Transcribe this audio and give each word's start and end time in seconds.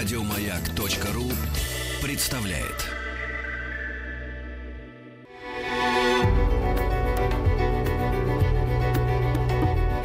Радиомаяк.ру 0.00 1.24
представляет. 2.02 2.86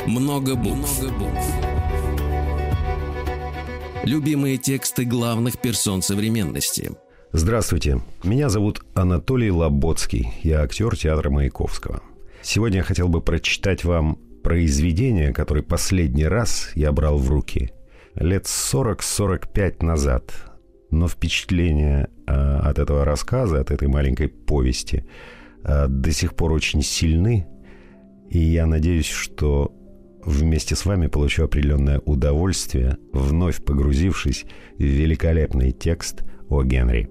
Много 0.05 0.55
букв. 0.58 1.01
Любимые 4.03 4.58
тексты 4.58 5.05
главных 5.05 5.60
персон 5.60 6.01
современности. 6.01 6.91
Здравствуйте, 7.31 8.01
меня 8.25 8.49
зовут 8.49 8.83
Анатолий 8.96 9.49
Лоботский, 9.49 10.27
я 10.43 10.63
актер 10.63 10.97
театра 10.97 11.29
Маяковского. 11.29 12.03
Сегодня 12.41 12.79
я 12.79 12.83
хотел 12.83 13.07
бы 13.07 13.21
прочитать 13.21 13.85
вам 13.85 14.19
произведение, 14.43 15.31
которое 15.31 15.62
последний 15.62 16.25
раз 16.25 16.71
я 16.75 16.91
брал 16.91 17.17
в 17.17 17.30
руки 17.30 17.71
лет 18.15 18.45
40-45 18.45 19.85
назад. 19.85 20.33
Но 20.91 21.07
впечатления 21.07 22.09
э, 22.27 22.31
от 22.31 22.79
этого 22.79 23.05
рассказа, 23.05 23.59
от 23.59 23.71
этой 23.71 23.87
маленькой 23.87 24.29
повести 24.29 25.05
э, 25.63 25.87
до 25.87 26.11
сих 26.11 26.35
пор 26.35 26.53
очень 26.53 26.81
сильны. 26.81 27.47
И 28.29 28.39
я 28.39 28.65
надеюсь, 28.65 29.09
что 29.09 29.73
вместе 30.23 30.75
с 30.75 30.85
вами 30.85 31.07
получу 31.07 31.43
определенное 31.43 31.99
удовольствие, 31.99 32.97
вновь 33.13 33.63
погрузившись 33.63 34.45
в 34.77 34.84
великолепный 34.84 35.71
текст 35.71 36.23
о 36.49 36.63
Генри. 36.63 37.09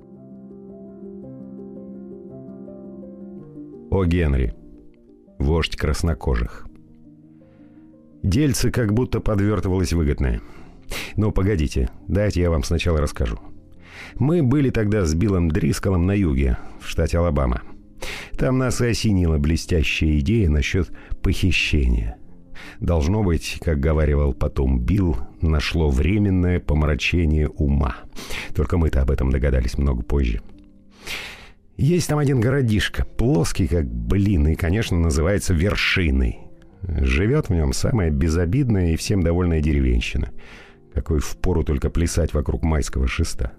О 3.91 4.05
Генри. 4.05 4.55
Вождь 5.39 5.77
краснокожих. 5.77 6.67
Дельце 8.23 8.71
как 8.71 8.93
будто 8.95 9.21
подвертывалось 9.21 9.93
выгодное. 9.93 10.41
Но 11.17 11.31
погодите, 11.31 11.91
дайте 12.09 12.41
я 12.41 12.51
вам 12.51 12.65
сначала 12.65 13.01
расскажу. 13.01 13.39
Мы 14.17 14.43
были 14.43 14.71
тогда 14.71 15.05
с 15.05 15.15
Биллом 15.15 15.51
Дрисколом 15.51 16.07
на 16.07 16.13
юге, 16.13 16.59
в 16.81 16.89
штате 16.89 17.19
Алабама. 17.19 17.63
Там 18.37 18.59
нас 18.59 18.81
и 18.81 18.87
осенила 18.87 19.39
блестящая 19.39 20.19
идея 20.19 20.49
насчет 20.49 20.91
похищения. 21.23 22.17
Должно 22.81 23.23
быть, 23.23 23.59
как 23.63 23.81
говаривал 23.81 24.35
потом 24.35 24.81
Билл, 24.81 25.17
нашло 25.41 25.91
временное 25.91 26.61
помрачение 26.61 27.49
ума. 27.49 27.97
Только 28.55 28.79
мы-то 28.79 29.03
об 29.03 29.11
этом 29.11 29.31
догадались 29.31 29.79
много 29.79 30.03
позже. 30.03 30.41
Есть 31.77 32.09
там 32.09 32.19
один 32.19 32.41
городишко, 32.41 33.05
плоский 33.05 33.67
как 33.67 33.87
блин, 33.87 34.47
и, 34.49 34.55
конечно, 34.55 34.99
называется 34.99 35.55
Вершиной. 35.55 36.39
Живет 36.87 37.49
в 37.49 37.55
нем 37.55 37.73
самая 37.73 38.11
безобидная 38.11 38.93
и 38.93 38.97
всем 38.97 39.23
довольная 39.23 39.61
деревенщина. 39.61 40.31
Какой 40.95 41.19
впору 41.19 41.65
только 41.65 41.91
плясать 41.91 42.33
вокруг 42.35 42.63
майского 42.63 43.09
шеста. 43.09 43.53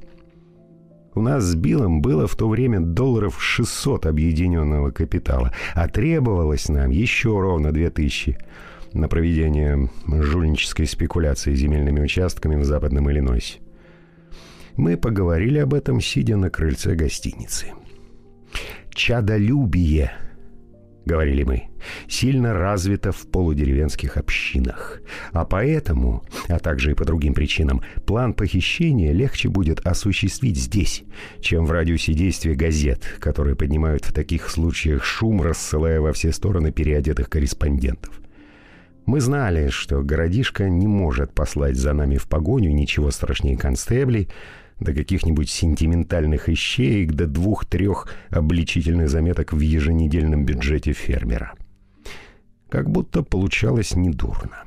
У 1.14 1.22
нас 1.22 1.44
с 1.44 1.56
Биллом 1.56 2.02
было 2.02 2.28
в 2.28 2.36
то 2.36 2.50
время 2.50 2.80
долларов 2.80 3.42
600 3.42 4.06
объединенного 4.06 4.92
капитала, 4.92 5.54
а 5.74 5.88
требовалось 5.88 6.68
нам 6.68 6.90
еще 6.92 7.40
ровно 7.40 7.72
2000 7.72 8.38
на 8.92 9.08
проведение 9.08 9.90
жульнической 10.08 10.86
спекуляции 10.86 11.54
земельными 11.54 12.02
участками 12.02 12.56
в 12.56 12.66
Западном 12.66 13.10
Иллинойсе. 13.10 13.60
Мы 14.76 14.98
поговорили 14.98 15.60
об 15.60 15.74
этом, 15.74 16.02
сидя 16.02 16.36
на 16.36 16.50
крыльце 16.50 16.96
гостиницы. 16.96 17.68
«Чадолюбие»,— 18.94 20.12
говорили 21.06 21.44
мы,— 21.44 21.70
сильно 22.08 22.54
развито 22.54 23.12
в 23.12 23.28
полудеревенских 23.28 24.18
общинах. 24.18 25.02
А 25.32 25.46
поэтому, 25.46 26.24
а 26.48 26.60
также 26.60 26.92
и 26.92 26.96
по 26.96 27.06
другим 27.06 27.34
причинам, 27.34 27.82
план 28.06 28.34
похищения 28.34 29.12
легче 29.12 29.50
будет 29.50 29.86
осуществить 29.86 30.58
здесь, 30.58 31.04
чем 31.42 31.66
в 31.66 31.72
радиусе 31.72 32.14
действия 32.14 32.56
газет, 32.56 33.04
которые 33.20 33.56
поднимают 33.56 34.06
в 34.06 34.14
таких 34.14 34.50
случаях 34.50 35.04
шум, 35.04 35.42
рассылая 35.42 36.02
во 36.02 36.14
все 36.14 36.32
стороны 36.32 36.72
переодетых 36.72 37.30
корреспондентов. 37.30 38.20
Мы 39.06 39.22
знали, 39.22 39.70
что 39.70 40.02
городишко 40.02 40.68
не 40.68 40.88
может 40.88 41.32
послать 41.32 41.76
за 41.76 41.94
нами 41.94 42.18
в 42.18 42.28
погоню 42.28 42.72
ничего 42.72 43.12
страшнее 43.12 43.56
констеблей, 43.56 44.30
до 44.80 44.94
каких-нибудь 44.94 45.50
сентиментальных 45.50 46.50
ищеек, 46.50 47.14
до 47.14 47.28
двух-трех 47.28 48.10
обличительных 48.30 49.10
заметок 49.10 49.54
в 49.54 49.60
еженедельном 49.60 50.46
бюджете 50.46 50.94
фермера. 50.94 51.54
Как 52.70 52.90
будто 52.90 53.24
получалось 53.24 53.96
недурно. 53.96 54.64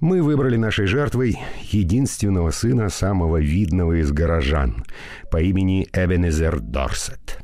Мы 0.00 0.22
выбрали 0.22 0.56
нашей 0.56 0.86
жертвой 0.86 1.38
единственного 1.62 2.50
сына 2.50 2.90
самого 2.90 3.38
видного 3.40 4.00
из 4.00 4.12
горожан 4.12 4.84
по 5.30 5.40
имени 5.40 5.88
Эбенезер 5.92 6.60
Дорсет. 6.60 7.40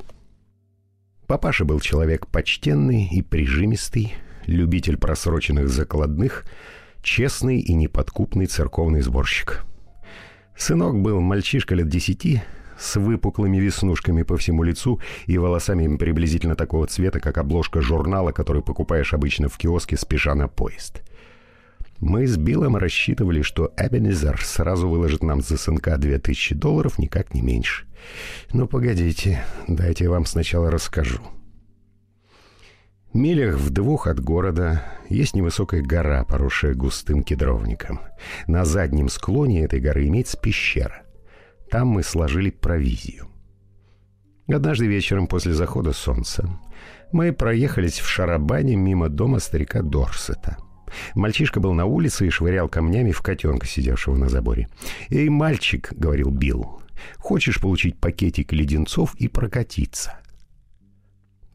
Папаша 1.25 1.65
был 1.65 1.79
человек 1.79 2.27
почтенный 2.27 3.07
и 3.11 3.23
прижимистый, 3.23 4.13
любитель 4.45 4.97
просроченных 4.97 5.69
закладных, 5.69 6.45
честный 7.01 7.59
и 7.59 7.73
неподкупный 7.73 8.45
церковный 8.45 9.01
сборщик– 9.01 9.65
Сынок 10.57 11.01
был 11.01 11.19
мальчишка 11.19 11.75
лет 11.75 11.89
десяти, 11.89 12.41
с 12.77 12.95
выпуклыми 12.95 13.57
веснушками 13.57 14.23
по 14.23 14.37
всему 14.37 14.63
лицу 14.63 14.99
и 15.25 15.37
волосами 15.37 15.95
приблизительно 15.97 16.55
такого 16.55 16.87
цвета, 16.87 17.19
как 17.19 17.37
обложка 17.37 17.81
журнала, 17.81 18.31
который 18.31 18.61
покупаешь 18.61 19.13
обычно 19.13 19.49
в 19.49 19.57
киоске, 19.57 19.97
спеша 19.97 20.35
на 20.35 20.47
поезд. 20.47 21.01
Мы 21.99 22.27
с 22.27 22.35
Биллом 22.35 22.75
рассчитывали, 22.75 23.41
что 23.41 23.71
Эбенезер 23.77 24.41
сразу 24.43 24.89
выложит 24.89 25.23
нам 25.23 25.41
за 25.41 25.57
сынка 25.57 25.97
две 25.97 26.19
тысячи 26.19 26.53
долларов, 26.53 26.99
никак 26.99 27.33
не 27.33 27.41
меньше. 27.41 27.85
Но 28.51 28.67
погодите, 28.67 29.43
дайте 29.67 30.05
я 30.05 30.09
вам 30.09 30.25
сначала 30.25 30.69
расскажу. 30.69 31.21
Милях 33.13 33.57
в 33.57 33.69
двух 33.69 34.07
от 34.07 34.19
города 34.19 34.83
есть 35.07 35.35
невысокая 35.35 35.83
гора, 35.83 36.23
поросшая 36.23 36.73
густым 36.73 37.23
кедровником. 37.23 37.99
На 38.47 38.65
заднем 38.65 39.07
склоне 39.07 39.63
этой 39.63 39.79
горы 39.79 40.07
имеется 40.07 40.35
пещера. 40.35 41.03
Там 41.69 41.89
мы 41.89 42.01
сложили 42.01 42.49
провизию. 42.49 43.27
Однажды 44.47 44.87
вечером 44.87 45.27
после 45.27 45.53
захода 45.53 45.93
солнца 45.93 46.59
мы 47.11 47.33
проехались 47.33 47.99
в 47.99 48.07
шарабане 48.07 48.75
мимо 48.75 49.09
дома 49.09 49.37
старика 49.37 49.83
Дорсета. 49.83 50.57
Мальчишка 51.13 51.59
был 51.59 51.73
на 51.73 51.85
улице 51.85 52.25
и 52.25 52.31
швырял 52.31 52.67
камнями 52.67 53.11
в 53.11 53.21
котенка, 53.21 53.67
сидевшего 53.67 54.15
на 54.15 54.27
заборе. 54.27 54.69
«Эй, 55.09 55.29
мальчик»,— 55.29 55.93
говорил 55.95 56.31
Билл,— 56.31 56.81
«хочешь 57.19 57.61
получить 57.61 57.99
пакетик 57.99 58.53
леденцов 58.53 59.13
и 59.19 59.27
прокатиться?» 59.27 60.22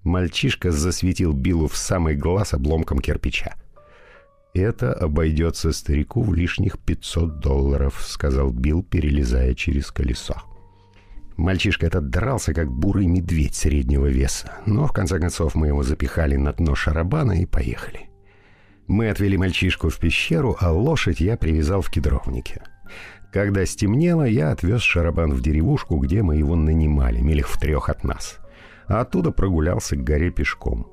Мальчишка 0.08 0.70
засветил 0.70 1.34
Биллу 1.34 1.68
в 1.68 1.76
самый 1.76 2.16
глаз 2.16 2.54
обломком 2.54 2.98
кирпича. 2.98 3.56
«Это 4.54 4.94
обойдется 4.94 5.70
старику 5.70 6.22
в 6.22 6.32
лишних 6.32 6.78
500 6.78 7.40
долларов»,— 7.40 8.02
сказал 8.06 8.50
Билл, 8.50 8.82
перелезая 8.82 9.52
через 9.52 9.90
колесо. 9.90 10.34
Мальчишка 11.36 11.86
этот 11.86 12.08
дрался, 12.08 12.54
как 12.54 12.72
бурый 12.72 13.06
медведь 13.06 13.54
среднего 13.54 14.06
веса, 14.06 14.54
но 14.64 14.86
в 14.86 14.92
конце 14.92 15.20
концов 15.20 15.54
мы 15.54 15.66
его 15.66 15.82
запихали 15.82 16.36
на 16.36 16.54
дно 16.54 16.74
шарабана 16.74 17.42
и 17.42 17.44
поехали. 17.44 18.08
Мы 18.86 19.10
отвели 19.10 19.36
мальчишку 19.36 19.90
в 19.90 19.98
пещеру, 19.98 20.56
а 20.58 20.72
лошадь 20.72 21.20
я 21.20 21.36
привязал 21.36 21.82
в 21.82 21.90
кедровнике. 21.90 22.62
Когда 23.30 23.66
стемнело, 23.66 24.22
я 24.22 24.52
отвез 24.52 24.80
шарабан 24.80 25.34
в 25.34 25.42
деревушку, 25.42 25.98
где 25.98 26.22
мы 26.22 26.36
его 26.36 26.56
нанимали, 26.56 27.20
милях 27.20 27.48
в 27.48 27.60
трех 27.60 27.90
от 27.90 28.04
нас— 28.04 28.38
а 28.88 29.00
оттуда 29.00 29.30
прогулялся 29.30 29.96
к 29.96 30.02
горе 30.02 30.30
пешком. 30.30 30.88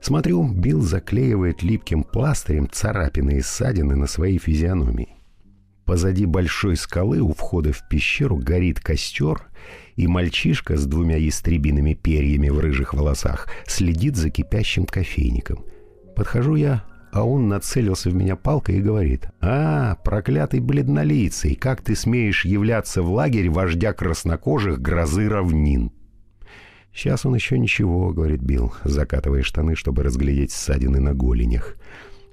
Смотрю, 0.00 0.46
Билл 0.46 0.82
заклеивает 0.82 1.62
липким 1.62 2.04
пластырем 2.04 2.68
царапины 2.70 3.38
и 3.38 3.40
ссадины 3.40 3.96
на 3.96 4.06
своей 4.06 4.38
физиономии. 4.38 5.16
Позади 5.84 6.26
большой 6.26 6.76
скалы 6.76 7.20
у 7.20 7.32
входа 7.32 7.72
в 7.72 7.88
пещеру 7.88 8.36
горит 8.36 8.80
костер, 8.80 9.48
и 9.94 10.06
мальчишка 10.06 10.76
с 10.76 10.84
двумя 10.84 11.16
ястребиными 11.16 11.94
перьями 11.94 12.50
в 12.50 12.58
рыжих 12.58 12.92
волосах 12.92 13.48
следит 13.66 14.16
за 14.16 14.30
кипящим 14.30 14.84
кофейником. 14.84 15.64
Подхожу 16.14 16.56
я, 16.56 16.84
а 17.12 17.24
он 17.24 17.48
нацелился 17.48 18.10
в 18.10 18.14
меня 18.14 18.36
палкой 18.36 18.78
и 18.78 18.82
говорит, 18.82 19.28
«А, 19.40 19.94
проклятый 20.04 20.60
бледнолицый, 20.60 21.54
как 21.54 21.82
ты 21.82 21.94
смеешь 21.94 22.44
являться 22.44 23.00
в 23.02 23.10
лагерь 23.10 23.48
вождя 23.48 23.92
краснокожих 23.92 24.80
грозы 24.80 25.28
равнин?» 25.28 25.92
«Сейчас 26.96 27.26
он 27.26 27.34
еще 27.34 27.58
ничего»,— 27.58 28.10
говорит 28.14 28.40
Билл, 28.40 28.72
закатывая 28.82 29.42
штаны, 29.42 29.76
чтобы 29.76 30.02
разглядеть 30.02 30.50
ссадины 30.50 30.98
на 30.98 31.12
голенях. 31.12 31.76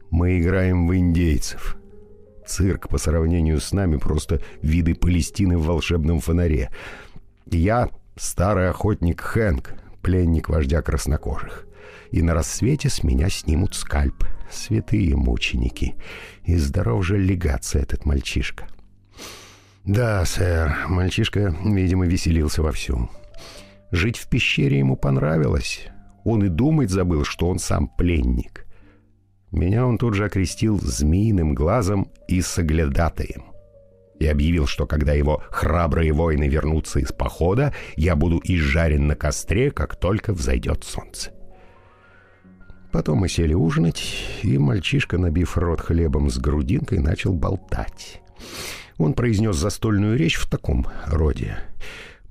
«Мы 0.09 0.39
играем 0.39 0.87
в 0.87 0.95
индейцев. 0.95 1.75
Цирк 2.47 2.87
по 2.87 2.97
сравнению 2.97 3.59
с 3.59 3.73
нами 3.73 3.97
просто 3.97 4.41
виды 4.61 4.95
Палестины 4.95 5.57
в 5.57 5.65
волшебном 5.65 6.21
фонаре. 6.21 6.69
Я 7.51 7.89
старый 8.15 8.69
охотник 8.69 9.19
Хэнк, 9.19 9.73
пленник 10.01 10.47
вождя 10.47 10.81
краснокожих. 10.81 11.67
И 12.11 12.21
на 12.21 12.33
рассвете 12.33 12.87
с 12.87 13.03
меня 13.03 13.27
снимут 13.27 13.75
скальп. 13.75 14.23
Святые 14.49 15.17
мученики. 15.17 15.95
И 16.45 16.55
здоров 16.55 17.05
же 17.05 17.17
легаться 17.17 17.79
этот 17.79 18.05
мальчишка». 18.05 18.65
Да, 19.83 20.23
сэр, 20.23 20.73
мальчишка, 20.87 21.53
видимо, 21.65 22.05
веселился 22.05 22.61
вовсю. 22.61 23.09
Жить 23.93 24.17
в 24.17 24.27
пещере 24.27 24.79
ему 24.79 24.95
понравилось. 24.95 25.87
Он 26.23 26.43
и 26.43 26.49
думать 26.49 26.89
забыл, 26.89 27.23
что 27.23 27.47
он 27.47 27.59
сам 27.59 27.87
пленник. 27.87 28.65
Меня 29.51 29.85
он 29.85 29.99
тут 29.99 30.15
же 30.15 30.25
окрестил 30.25 30.79
змеиным 30.79 31.53
глазом 31.53 32.11
и 32.27 32.41
соглядатаем. 32.41 33.43
И 34.19 34.25
объявил, 34.25 34.65
что 34.65 34.87
когда 34.87 35.13
его 35.13 35.43
храбрые 35.51 36.11
воины 36.11 36.47
вернутся 36.47 37.01
из 37.01 37.11
похода, 37.11 37.71
я 37.95 38.15
буду 38.15 38.41
изжарен 38.43 39.05
на 39.05 39.15
костре, 39.15 39.69
как 39.69 39.95
только 39.95 40.33
взойдет 40.33 40.83
солнце. 40.83 41.29
Потом 42.91 43.19
мы 43.19 43.29
сели 43.29 43.53
ужинать, 43.53 44.03
и 44.41 44.57
мальчишка, 44.57 45.19
набив 45.19 45.55
рот 45.55 45.81
хлебом 45.81 46.31
с 46.31 46.39
грудинкой, 46.39 46.97
начал 46.97 47.33
болтать. 47.33 48.23
Он 48.97 49.13
произнес 49.13 49.55
застольную 49.55 50.17
речь 50.17 50.37
в 50.37 50.49
таком 50.49 50.87
роде— 51.05 51.59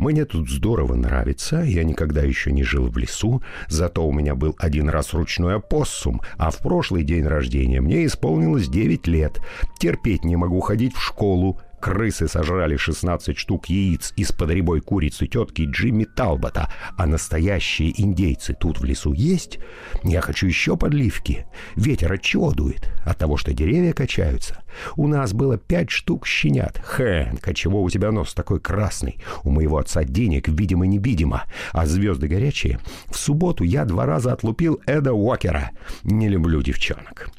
мне 0.02 0.24
тут 0.24 0.50
здорово 0.50 0.94
нравится, 0.94 1.62
я 1.62 1.84
никогда 1.84 2.22
еще 2.22 2.50
не 2.50 2.64
жил 2.64 2.88
в 2.88 2.98
лесу, 2.98 3.40
зато 3.68 4.04
у 4.04 4.12
меня 4.12 4.34
был 4.34 4.56
один 4.58 4.88
раз 4.88 5.14
ручной 5.14 5.54
опоссум, 5.56 6.20
а 6.36 6.50
в 6.50 6.58
прошлый 6.58 7.04
день 7.04 7.24
рождения 7.24 7.80
мне 7.80 8.04
исполнилось 8.04 8.68
9 8.68 9.06
лет. 9.06 9.40
Терпеть 9.78 10.24
не 10.24 10.34
могу 10.34 10.58
ходить 10.58 10.96
в 10.96 11.00
школу, 11.00 11.60
Крысы 11.82 12.28
сожрали 12.28 12.76
16 12.76 13.36
штук 13.36 13.66
яиц 13.66 14.12
из-под 14.16 14.52
курицы 14.84 15.26
тетки 15.26 15.62
Джимми 15.68 16.04
Талбота, 16.04 16.72
а 16.96 17.06
настоящие 17.06 18.00
индейцы 18.00 18.54
тут 18.54 18.78
в 18.78 18.84
лесу 18.84 19.12
есть? 19.12 19.58
Я 20.04 20.20
хочу 20.20 20.46
еще 20.46 20.76
подливки. 20.76 21.44
Ветер 21.74 22.12
от 22.12 22.22
чего 22.22 22.52
дует? 22.52 22.88
От 23.04 23.18
того, 23.18 23.36
что 23.36 23.52
деревья 23.52 23.92
качаются. 23.94 24.62
У 24.94 25.08
нас 25.08 25.32
было 25.32 25.58
пять 25.58 25.90
штук 25.90 26.24
щенят. 26.24 26.80
Хэнк, 26.84 27.48
а 27.48 27.52
чего 27.52 27.82
у 27.82 27.90
тебя 27.90 28.12
нос 28.12 28.32
такой 28.32 28.60
красный? 28.60 29.20
У 29.42 29.50
моего 29.50 29.78
отца 29.78 30.04
денег, 30.04 30.46
видимо-невидимо. 30.46 31.46
А 31.72 31.86
звезды 31.86 32.28
горячие? 32.28 32.78
В 33.08 33.16
субботу 33.16 33.64
я 33.64 33.84
два 33.86 34.06
раза 34.06 34.32
отлупил 34.32 34.80
Эда 34.86 35.14
Уокера. 35.14 35.72
Не 36.04 36.28
люблю 36.28 36.62
девчонок. 36.62 37.30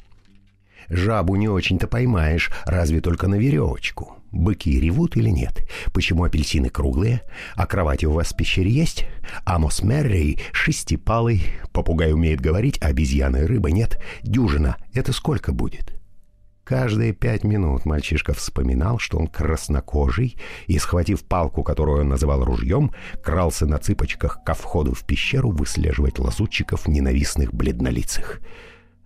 Жабу 0.90 1.36
не 1.36 1.48
очень-то 1.48 1.88
поймаешь, 1.88 2.50
разве 2.66 3.00
только 3.00 3.26
на 3.26 3.36
веревочку. 3.36 4.13
Быки 4.34 4.80
ревут 4.80 5.16
или 5.16 5.30
нет? 5.30 5.64
Почему 5.92 6.24
апельсины 6.24 6.68
круглые? 6.68 7.22
А 7.54 7.66
кровати 7.66 8.04
у 8.04 8.10
вас 8.10 8.32
в 8.32 8.36
пещере 8.36 8.68
есть? 8.68 9.06
Амос 9.44 9.82
Меррей 9.82 10.40
шестипалый. 10.52 11.46
Попугай 11.72 12.12
умеет 12.12 12.40
говорить, 12.40 12.78
а 12.82 12.88
обезьяны 12.88 13.38
и 13.38 13.44
рыба 13.44 13.70
нет. 13.70 14.02
Дюжина. 14.24 14.76
Это 14.92 15.12
сколько 15.12 15.52
будет? 15.52 15.94
Каждые 16.64 17.12
пять 17.12 17.44
минут 17.44 17.84
мальчишка 17.84 18.34
вспоминал, 18.34 18.98
что 18.98 19.18
он 19.18 19.28
краснокожий, 19.28 20.36
и, 20.66 20.78
схватив 20.78 21.22
палку, 21.24 21.62
которую 21.62 22.00
он 22.00 22.08
называл 22.08 22.42
ружьем, 22.42 22.90
крался 23.22 23.66
на 23.66 23.78
цыпочках 23.78 24.42
ко 24.44 24.54
входу 24.54 24.94
в 24.94 25.04
пещеру 25.04 25.50
выслеживать 25.50 26.18
лазутчиков 26.18 26.88
ненавистных 26.88 27.54
бледнолицых. 27.54 28.40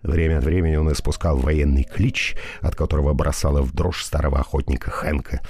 Время 0.03 0.37
от 0.37 0.45
времени 0.45 0.75
он 0.75 0.91
испускал 0.91 1.37
военный 1.37 1.83
клич, 1.83 2.35
от 2.61 2.75
которого 2.75 3.13
бросало 3.13 3.61
в 3.61 3.73
дрожь 3.73 4.03
старого 4.03 4.39
охотника 4.39 4.89
Хэнка. 4.89 5.41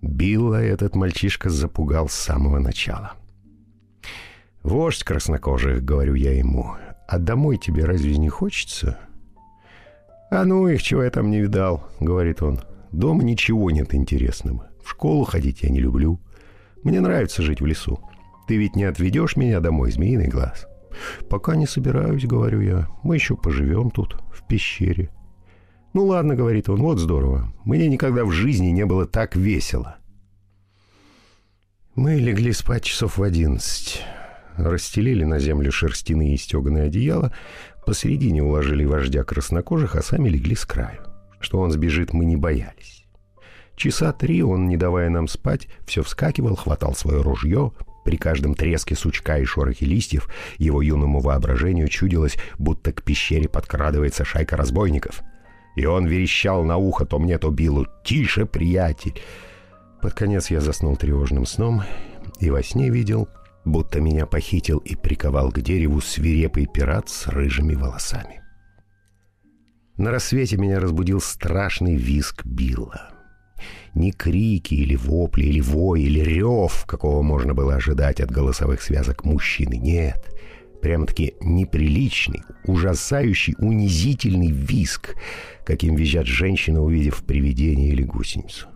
Билла 0.00 0.62
этот 0.62 0.94
мальчишка 0.94 1.50
запугал 1.50 2.08
с 2.08 2.14
самого 2.14 2.58
начала. 2.58 3.12
«Вождь 4.62 5.04
краснокожих»,— 5.04 5.82
говорю 5.84 6.14
я 6.14 6.32
ему,— 6.32 6.76
«а 7.08 7.18
домой 7.18 7.58
тебе 7.58 7.84
разве 7.84 8.16
не 8.16 8.28
хочется?» 8.28 8.98
«А 10.30 10.44
ну 10.44 10.68
их, 10.68 10.82
чего 10.82 11.02
я 11.02 11.10
там 11.10 11.30
не 11.30 11.40
видал»,— 11.40 11.88
говорит 12.00 12.40
он. 12.42 12.60
«Дома 12.92 13.22
ничего 13.22 13.70
нет 13.70 13.94
интересного. 13.94 14.68
В 14.82 14.90
школу 14.90 15.24
ходить 15.24 15.62
я 15.62 15.70
не 15.70 15.80
люблю. 15.80 16.20
Мне 16.82 17.00
нравится 17.00 17.42
жить 17.42 17.60
в 17.60 17.66
лесу. 17.66 18.00
Ты 18.46 18.56
ведь 18.56 18.76
не 18.76 18.84
отведешь 18.84 19.36
меня 19.36 19.60
домой, 19.60 19.90
змеиный 19.90 20.28
глаз?» 20.28 20.69
«Пока 21.28 21.56
не 21.56 21.66
собираюсь»,— 21.66 22.24
говорю 22.26 22.60
я. 22.60 22.88
«Мы 23.02 23.14
еще 23.14 23.36
поживем 23.36 23.90
тут, 23.90 24.16
в 24.32 24.46
пещере». 24.46 25.10
«Ну 25.92 26.06
ладно»,— 26.06 26.34
говорит 26.36 26.68
он,— 26.68 26.80
«вот 26.82 26.98
здорово. 26.98 27.52
Мне 27.64 27.88
никогда 27.88 28.24
в 28.24 28.30
жизни 28.30 28.68
не 28.68 28.84
было 28.86 29.06
так 29.06 29.36
весело». 29.36 29.96
Мы 31.96 32.14
легли 32.14 32.52
спать 32.52 32.84
часов 32.84 33.18
в 33.18 33.22
одиннадцать. 33.22 34.02
Расстелили 34.56 35.24
на 35.24 35.38
землю 35.38 35.72
шерстяные 35.72 36.34
и 36.34 36.38
стеганые 36.38 36.84
одеяла, 36.84 37.32
посередине 37.84 38.42
уложили 38.42 38.84
вождя 38.84 39.24
краснокожих, 39.24 39.96
а 39.96 40.02
сами 40.02 40.28
легли 40.28 40.54
с 40.54 40.64
краю. 40.64 41.00
Что 41.40 41.58
он 41.58 41.72
сбежит, 41.72 42.12
мы 42.12 42.24
не 42.24 42.36
боялись. 42.36 43.04
Часа 43.76 44.12
три 44.12 44.42
он, 44.42 44.68
не 44.68 44.76
давая 44.76 45.08
нам 45.08 45.26
спать, 45.26 45.66
все 45.86 46.02
вскакивал, 46.02 46.54
хватал 46.54 46.94
свое 46.94 47.22
ружье, 47.22 47.72
при 48.10 48.16
каждом 48.16 48.56
треске 48.56 48.96
сучка 48.96 49.38
и 49.38 49.44
шорохе 49.44 49.86
листьев 49.86 50.28
его 50.58 50.82
юному 50.82 51.20
воображению 51.20 51.86
чудилось, 51.86 52.36
будто 52.58 52.92
к 52.92 53.04
пещере 53.04 53.48
подкрадывается 53.48 54.24
шайка 54.24 54.56
разбойников. 54.56 55.22
И 55.76 55.86
он 55.86 56.06
верещал 56.06 56.64
на 56.64 56.76
ухо 56.76 57.04
то 57.04 57.20
мне, 57.20 57.38
то 57.38 57.52
Биллу 57.52 57.86
«Тише, 58.02 58.46
приятель!». 58.46 59.14
Под 60.02 60.14
конец 60.14 60.50
я 60.50 60.60
заснул 60.60 60.96
тревожным 60.96 61.46
сном 61.46 61.84
и 62.40 62.50
во 62.50 62.64
сне 62.64 62.90
видел, 62.90 63.28
будто 63.64 64.00
меня 64.00 64.26
похитил 64.26 64.78
и 64.78 64.96
приковал 64.96 65.52
к 65.52 65.60
дереву 65.60 66.00
свирепый 66.00 66.66
пират 66.66 67.08
с 67.08 67.28
рыжими 67.28 67.76
волосами. 67.76 68.42
На 69.96 70.10
рассвете 70.10 70.56
меня 70.56 70.80
разбудил 70.80 71.20
страшный 71.20 71.94
визг 71.94 72.44
Билла. 72.44 73.09
Ни 73.94 74.10
крики 74.10 74.74
или 74.74 74.96
вопли, 74.96 75.44
или 75.44 75.60
вой, 75.60 76.02
или 76.02 76.20
рев, 76.20 76.84
какого 76.86 77.22
можно 77.22 77.54
было 77.54 77.74
ожидать 77.74 78.20
от 78.20 78.30
голосовых 78.30 78.82
связок 78.82 79.24
мужчины, 79.24 79.74
нет. 79.74 80.34
Прямо-таки 80.82 81.34
неприличный, 81.40 82.42
ужасающий, 82.64 83.54
унизительный 83.58 84.50
виск, 84.50 85.16
каким 85.64 85.94
визжат 85.94 86.26
женщины, 86.26 86.80
увидев 86.80 87.22
привидение 87.24 87.90
или 87.90 88.02
гусеницу. 88.02 88.66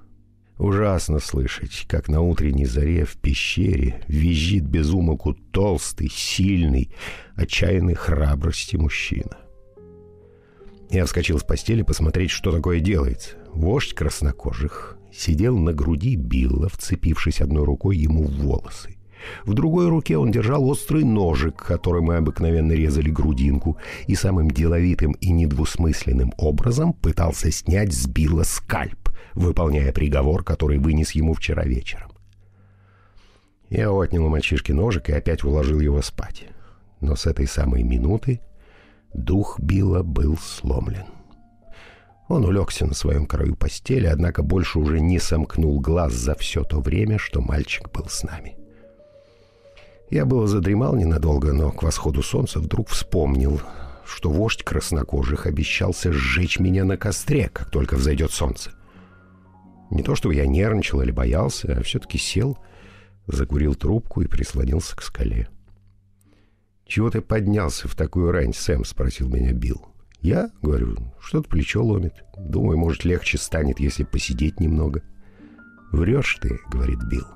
Ужасно 0.59 1.19
слышать, 1.19 1.85
как 1.89 2.09
на 2.09 2.21
утренней 2.21 2.67
заре 2.67 3.05
в 3.05 3.17
пещере 3.17 4.01
визжит 4.07 4.65
безумолку 4.65 5.35
толстый, 5.35 6.09
сильный, 6.09 6.91
отчаянный 7.35 7.95
храбрости 7.95 8.77
мужчина. 8.77 9.37
Я 10.91 11.07
вскочил 11.07 11.39
с 11.39 11.43
постели 11.43 11.83
посмотреть, 11.83 12.31
что 12.31 12.53
такое 12.53 12.81
делается. 12.81 13.37
Вождь 13.53 13.95
краснокожих 13.95 14.97
сидел 15.13 15.57
на 15.57 15.73
груди 15.73 16.17
Билла, 16.17 16.69
вцепившись 16.69 17.41
одной 17.41 17.65
рукой 17.65 17.97
ему 17.97 18.25
в 18.25 18.33
волосы. 18.33 18.97
В 19.45 19.55
другой 19.55 19.89
руке 19.89 20.17
он 20.19 20.31
держал 20.31 20.69
острый 20.69 21.05
ножик, 21.05 21.57
которым 21.57 22.05
мы 22.05 22.17
обыкновенно 22.17 22.73
резали 22.73 23.11
грудинку, 23.11 23.79
и 24.07 24.15
самым 24.15 24.51
деловитым 24.51 25.13
и 25.13 25.31
недвусмысленным 25.31 26.33
образом 26.37 26.93
пытался 26.93 27.51
снять 27.51 27.93
с 27.93 28.07
Билла 28.07 28.43
скальп, 28.43 29.11
выполняя 29.35 29.93
приговор, 29.93 30.45
который 30.45 30.79
вынес 30.79 31.13
ему 31.13 31.35
вчера 31.35 31.65
вечером. 31.65 32.11
Я 33.71 33.91
отнял 33.91 34.27
у 34.27 34.29
мальчишки 34.29 34.73
ножик 34.73 35.09
и 35.09 35.13
опять 35.13 35.43
уложил 35.43 35.81
его 35.81 36.03
спать. 36.03 36.45
Но 37.01 37.17
с 37.17 37.27
этой 37.27 37.47
самой 37.47 37.83
минуты 37.83 38.41
дух 39.15 39.59
Билла 39.61 40.03
был 40.03 40.37
сломлен. 40.37 41.07
Он 42.29 42.45
улегся 42.45 42.87
на 42.87 42.95
своем 42.95 43.27
краю 43.27 43.55
постели, 43.55 44.07
однако 44.07 44.43
больше 44.43 44.79
уже 44.79 45.01
не 45.01 45.19
сомкнул 45.19 45.79
глаз 45.81 46.13
за 46.13 46.35
все 46.35 46.65
то 46.65 46.81
время, 46.81 47.19
что 47.19 47.41
мальчик 47.41 47.91
был 47.91 48.07
с 48.09 48.23
нами. 48.23 48.57
Я 50.11 50.25
было 50.25 50.47
задремал 50.47 50.95
ненадолго, 50.97 51.53
но 51.53 51.71
к 51.71 51.83
восходу 51.83 52.23
солнца 52.23 52.61
вдруг 52.61 52.89
вспомнил, 52.89 53.61
что 54.07 54.31
вождь 54.31 54.63
краснокожих 54.63 55.47
обещался 55.47 56.13
сжечь 56.13 56.59
меня 56.59 56.85
на 56.85 56.97
костре, 56.97 57.49
как 57.53 57.71
только 57.71 57.97
взойдет 57.97 58.31
солнце. 58.31 58.73
Не 59.91 60.03
то 60.03 60.15
чтобы 60.15 60.35
я 60.35 60.47
нервничал 60.47 61.03
или 61.03 61.11
боялся, 61.11 61.77
а 61.79 61.83
все-таки 61.83 62.19
сел, 62.19 62.59
закурил 63.27 63.75
трубку 63.75 64.23
и 64.23 64.27
прислонился 64.27 64.97
к 64.97 65.03
скале. 65.03 65.49
«Чего 66.95 67.11
ты 67.11 67.21
поднялся 67.21 67.89
в 67.89 67.97
такую 67.97 68.31
рань, 68.31 68.55
Сэм?»— 68.55 68.85
спросил 68.85 69.29
меня 69.29 69.53
Билл. 69.53 69.89
Я, 70.21 70.53
говорю, 70.63 70.97
что-то 71.19 71.49
плечо 71.49 71.85
ломит. 71.85 72.23
Думаю, 72.39 72.79
может, 72.79 73.05
легче 73.05 73.37
станет, 73.37 73.81
если 73.81 74.05
посидеть 74.05 74.61
немного. 74.61 75.03
Врешь 75.91 76.39
ты, 76.41 76.61
говорит 76.71 77.03
Билл. 77.11 77.27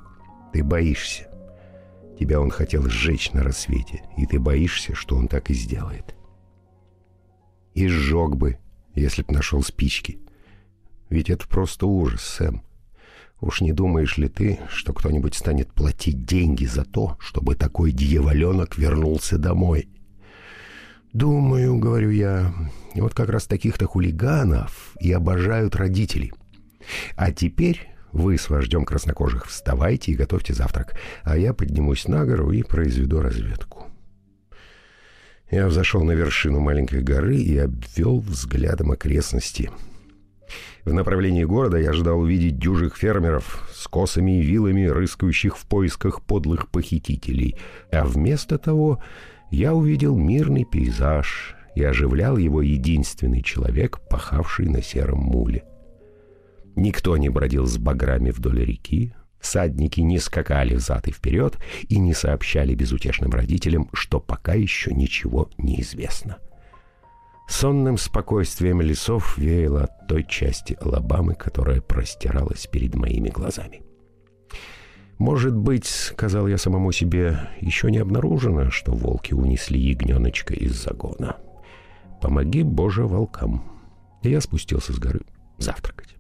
Ты 0.53 0.63
боишься. 0.63 1.29
Тебя 2.21 2.41
он 2.41 2.51
хотел 2.51 2.89
сжечь 2.89 3.33
на 3.33 3.43
рассвете, 3.43 4.05
и 4.17 4.27
ты 4.27 4.39
боишься, 4.39 4.95
что 4.95 5.17
он 5.17 5.27
так 5.27 5.51
и 5.51 5.55
сделает. 5.55 6.15
И 7.75 7.89
сжег 7.89 8.37
бы, 8.37 8.61
если 8.95 9.23
б 9.23 9.35
нашел 9.35 9.65
спички. 9.65 10.21
Ведь 11.11 11.31
это 11.31 11.49
просто 11.49 11.89
ужас, 11.89 12.23
Сэм. 12.23 12.63
Уж 13.41 13.61
не 13.61 13.73
думаешь 13.73 14.19
ли 14.19 14.29
ты, 14.29 14.59
что 14.69 14.93
кто-нибудь 14.93 15.35
станет 15.35 15.73
платить 15.73 16.25
деньги 16.25 16.65
за 16.65 16.85
то, 16.85 17.17
чтобы 17.21 17.55
такой 17.55 17.93
дьяволенок 17.93 18.77
вернулся 18.79 19.39
домой? 19.39 19.89
«Думаю,— 21.13 21.79
говорю 21.79 22.11
я,— 22.11 22.53
вот 22.95 23.15
как 23.15 23.31
раз 23.31 23.47
таких-то 23.47 23.87
хулиганов 23.87 24.95
и 25.01 25.11
обожают 25.13 25.77
родители. 25.77 26.33
А 27.17 27.33
теперь, 27.33 27.89
Вы 28.13 28.39
с 28.39 28.49
вождем 28.49 28.85
краснокожих 28.85 29.47
вставайте 29.47 30.13
и 30.13 30.17
готовьте 30.17 30.55
завтрак, 30.55 30.99
а 31.25 31.37
я 31.37 31.53
поднимусь 31.53 32.09
на 32.09 32.25
гору 32.25 32.51
и 32.53 32.63
произведу 32.63 33.21
разведку. 33.21 33.87
Я 35.51 35.67
взошел 35.67 36.03
на 36.03 36.13
вершину 36.13 36.61
маленькой 36.61 37.03
горы 37.03 37.37
и 37.37 37.57
обвел 37.59 38.21
взглядом 38.21 38.93
окрестности. 38.93 39.71
В 40.85 40.93
направлении 40.93 41.45
города 41.45 41.77
я 41.77 41.91
ожидал 41.91 42.21
увидеть 42.21 42.59
дюжих 42.59 42.97
фермеров 42.97 43.69
с 43.75 43.87
косами 43.89 44.39
и 44.39 44.43
вилами, 44.43 44.87
рыскающих 44.87 45.57
в 45.57 45.67
поисках 45.67 46.23
подлых 46.23 46.71
похитителей. 46.71 47.57
А 47.93 48.05
вместо 48.05 48.59
того 48.59 49.03
я 49.51 49.75
увидел 49.75 50.17
мирный 50.17 50.65
пейзаж 50.65 51.57
и 51.75 51.83
оживлял 51.83 52.37
его 52.37 52.63
единственный 52.63 53.43
человек, 53.43 54.01
пахавший 54.09 54.69
на 54.69 54.83
сером 54.83 55.19
муле. 55.19 55.65
Никто 56.75 57.17
не 57.17 57.29
бродил 57.29 57.67
с 57.67 57.77
баграми 57.77 58.31
вдоль 58.31 58.65
реки, 58.65 59.15
всадники 59.41 60.01
не 60.01 60.19
скакали 60.19 60.75
взад 60.75 61.09
и 61.09 61.13
вперед 61.13 61.59
и 61.89 61.99
не 61.99 62.15
сообщали 62.15 62.75
безутешным 62.75 63.31
родителям, 63.31 63.89
что 63.93 64.21
пока 64.21 64.55
еще 64.55 64.93
ничего 64.93 65.51
не 65.59 65.81
известно. 65.81 66.39
Сонным 67.49 67.97
спокойствием 67.97 68.83
лесов 68.83 69.39
веяло 69.39 69.85
от 69.85 70.07
той 70.07 70.23
части 70.23 70.77
Алабамы, 70.81 71.35
которая 71.35 71.81
простиралась 71.81 72.67
перед 72.67 72.95
моими 72.95 73.31
глазами. 73.31 73.83
«Может 75.17 75.57
быть,— 75.57 75.87
сказал 75.87 76.47
я 76.47 76.59
самому 76.59 76.93
себе,— 76.93 77.41
еще 77.61 77.91
не 77.91 77.99
обнаружено, 77.99 78.71
что 78.71 78.93
волки 78.93 79.33
унесли 79.33 79.81
ягненочка 79.81 80.55
из 80.55 80.81
загона. 80.81 81.37
Помоги, 82.21 82.63
Боже, 82.63 83.05
волкам!» 83.07 83.65
И 84.23 84.31
я 84.31 84.41
спустился 84.41 84.93
с 84.93 84.99
горы 84.99 85.23
завтракать. 85.57 86.18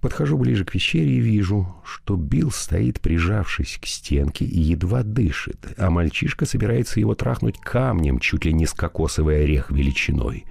Подхожу 0.00 0.38
ближе 0.38 0.64
к 0.64 0.70
пещере 0.70 1.16
и 1.16 1.20
вижу, 1.20 1.74
что 1.84 2.16
Билл 2.16 2.52
стоит, 2.52 3.00
прижавшись 3.00 3.78
к 3.82 3.86
стенке, 3.86 4.44
и 4.44 4.60
едва 4.60 5.02
дышит, 5.02 5.74
а 5.76 5.90
мальчишка 5.90 6.46
собирается 6.46 7.00
его 7.00 7.16
трахнуть 7.16 7.58
камнем, 7.58 8.20
чуть 8.20 8.44
ли 8.44 8.52
не 8.52 8.66
с 8.66 8.72
кокосовый 8.72 9.42
орех 9.42 9.70
величиной. 9.70 10.44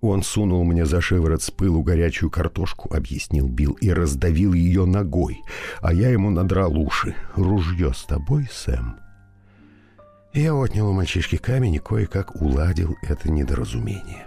«Он 0.00 0.22
сунул 0.22 0.64
мне 0.64 0.84
за 0.84 1.00
шиворот 1.00 1.42
с 1.42 1.50
пылу 1.50 1.82
горячую 1.82 2.30
картошку»,— 2.30 2.92
объяснил 2.94 3.48
Билл,— 3.48 3.72
«и 3.80 3.90
раздавил 3.90 4.52
ее 4.52 4.84
ногой, 4.84 5.40
а 5.80 5.92
я 5.92 6.10
ему 6.10 6.30
надрал 6.30 6.76
уши. 6.76 7.14
Ружье 7.34 7.92
с 7.94 8.04
тобой, 8.04 8.48
Сэм?» 8.52 8.96
Я 10.34 10.54
отнял 10.54 10.88
у 10.88 10.92
мальчишки 10.92 11.36
камень 11.36 11.74
и 11.74 11.78
кое-как 11.78 12.40
уладил 12.42 12.96
это 13.02 13.30
недоразумение. 13.30 14.26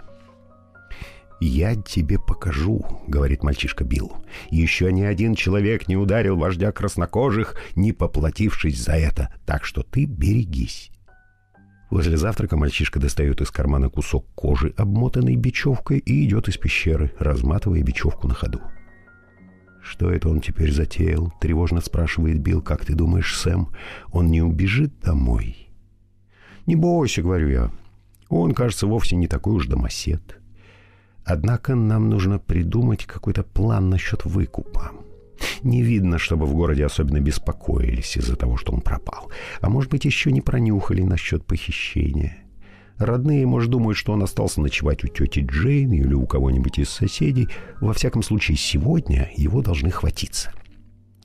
«Я 1.40 1.74
тебе 1.74 2.18
покажу»,— 2.18 2.84
говорит 3.06 3.42
мальчишка 3.42 3.82
Билл. 3.82 4.12
«Еще 4.50 4.92
ни 4.92 5.02
один 5.02 5.34
человек 5.34 5.88
не 5.88 5.96
ударил 5.96 6.36
вождя 6.36 6.70
краснокожих, 6.70 7.56
не 7.74 7.92
поплатившись 7.92 8.82
за 8.82 8.92
это, 8.92 9.34
так 9.46 9.64
что 9.64 9.82
ты 9.82 10.04
берегись». 10.04 10.90
Возле 11.90 12.18
завтрака 12.18 12.58
мальчишка 12.58 13.00
достает 13.00 13.40
из 13.40 13.50
кармана 13.50 13.88
кусок 13.88 14.26
кожи, 14.34 14.74
обмотанный 14.76 15.34
бечевкой, 15.34 15.98
и 15.98 16.24
идет 16.24 16.48
из 16.48 16.58
пещеры, 16.58 17.12
разматывая 17.18 17.82
бечевку 17.82 18.28
на 18.28 18.34
ходу. 18.34 18.60
«Что 19.82 20.10
это 20.10 20.28
он 20.28 20.42
теперь 20.42 20.70
затеял?»— 20.70 21.32
тревожно 21.40 21.80
спрашивает 21.80 22.38
Билл. 22.38 22.60
«Как 22.60 22.84
ты 22.84 22.94
думаешь, 22.94 23.36
Сэм, 23.36 23.70
он 24.12 24.30
не 24.30 24.42
убежит 24.42 25.00
домой?» 25.00 25.70
«Не 26.66 26.76
бойся»,— 26.76 27.22
говорю 27.22 27.48
я. 27.48 27.70
«Он, 28.28 28.52
кажется, 28.52 28.86
вовсе 28.86 29.16
не 29.16 29.26
такой 29.26 29.54
уж 29.54 29.66
домосед». 29.66 30.39
Однако 31.30 31.76
нам 31.76 32.10
нужно 32.10 32.40
придумать 32.40 33.06
какой-то 33.06 33.44
план 33.44 33.88
насчет 33.88 34.24
выкупа. 34.24 34.90
Не 35.62 35.80
видно, 35.80 36.18
чтобы 36.18 36.44
в 36.44 36.54
городе 36.54 36.84
особенно 36.84 37.20
беспокоились 37.20 38.16
из-за 38.16 38.34
того, 38.34 38.56
что 38.56 38.72
он 38.72 38.80
пропал. 38.80 39.30
А 39.60 39.70
может 39.70 39.92
быть, 39.92 40.04
еще 40.04 40.32
не 40.32 40.40
пронюхали 40.40 41.02
насчет 41.02 41.46
похищения. 41.46 42.36
Родные, 42.98 43.46
может, 43.46 43.70
думают, 43.70 43.96
что 43.96 44.12
он 44.12 44.24
остался 44.24 44.60
ночевать 44.60 45.04
у 45.04 45.06
тети 45.06 45.46
Джейн 45.48 45.92
или 45.92 46.14
у 46.14 46.26
кого-нибудь 46.26 46.80
из 46.80 46.90
соседей. 46.90 47.48
Во 47.80 47.92
всяком 47.92 48.24
случае, 48.24 48.56
сегодня 48.56 49.30
его 49.36 49.62
должны 49.62 49.90
хватиться. 49.90 50.50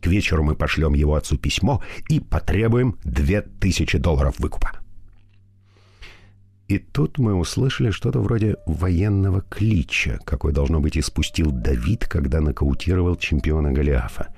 К 0.01 0.05
вечеру 0.05 0.43
мы 0.43 0.53
пошлем 0.53 0.93
его 0.93 1.15
отцу 1.15 1.37
письмо 1.37 1.81
и 2.09 2.19
потребуем 2.19 2.99
две 3.03 3.41
тысячи 3.41 3.97
долларов 3.97 4.35
выкупа. 4.37 4.84
И 6.67 6.79
тут 6.79 7.19
мы 7.19 7.35
услышали 7.35 7.91
что-то 7.91 8.19
вроде 8.21 8.57
военного 8.65 9.41
клича, 9.41 10.19
какой, 10.25 10.51
должно 10.51 10.79
быть, 10.79 10.97
испустил 10.97 11.51
Давид, 11.51 12.07
когда 12.07 12.41
нокаутировал 12.41 13.15
чемпиона 13.17 13.71
Голиафа. 13.71 14.33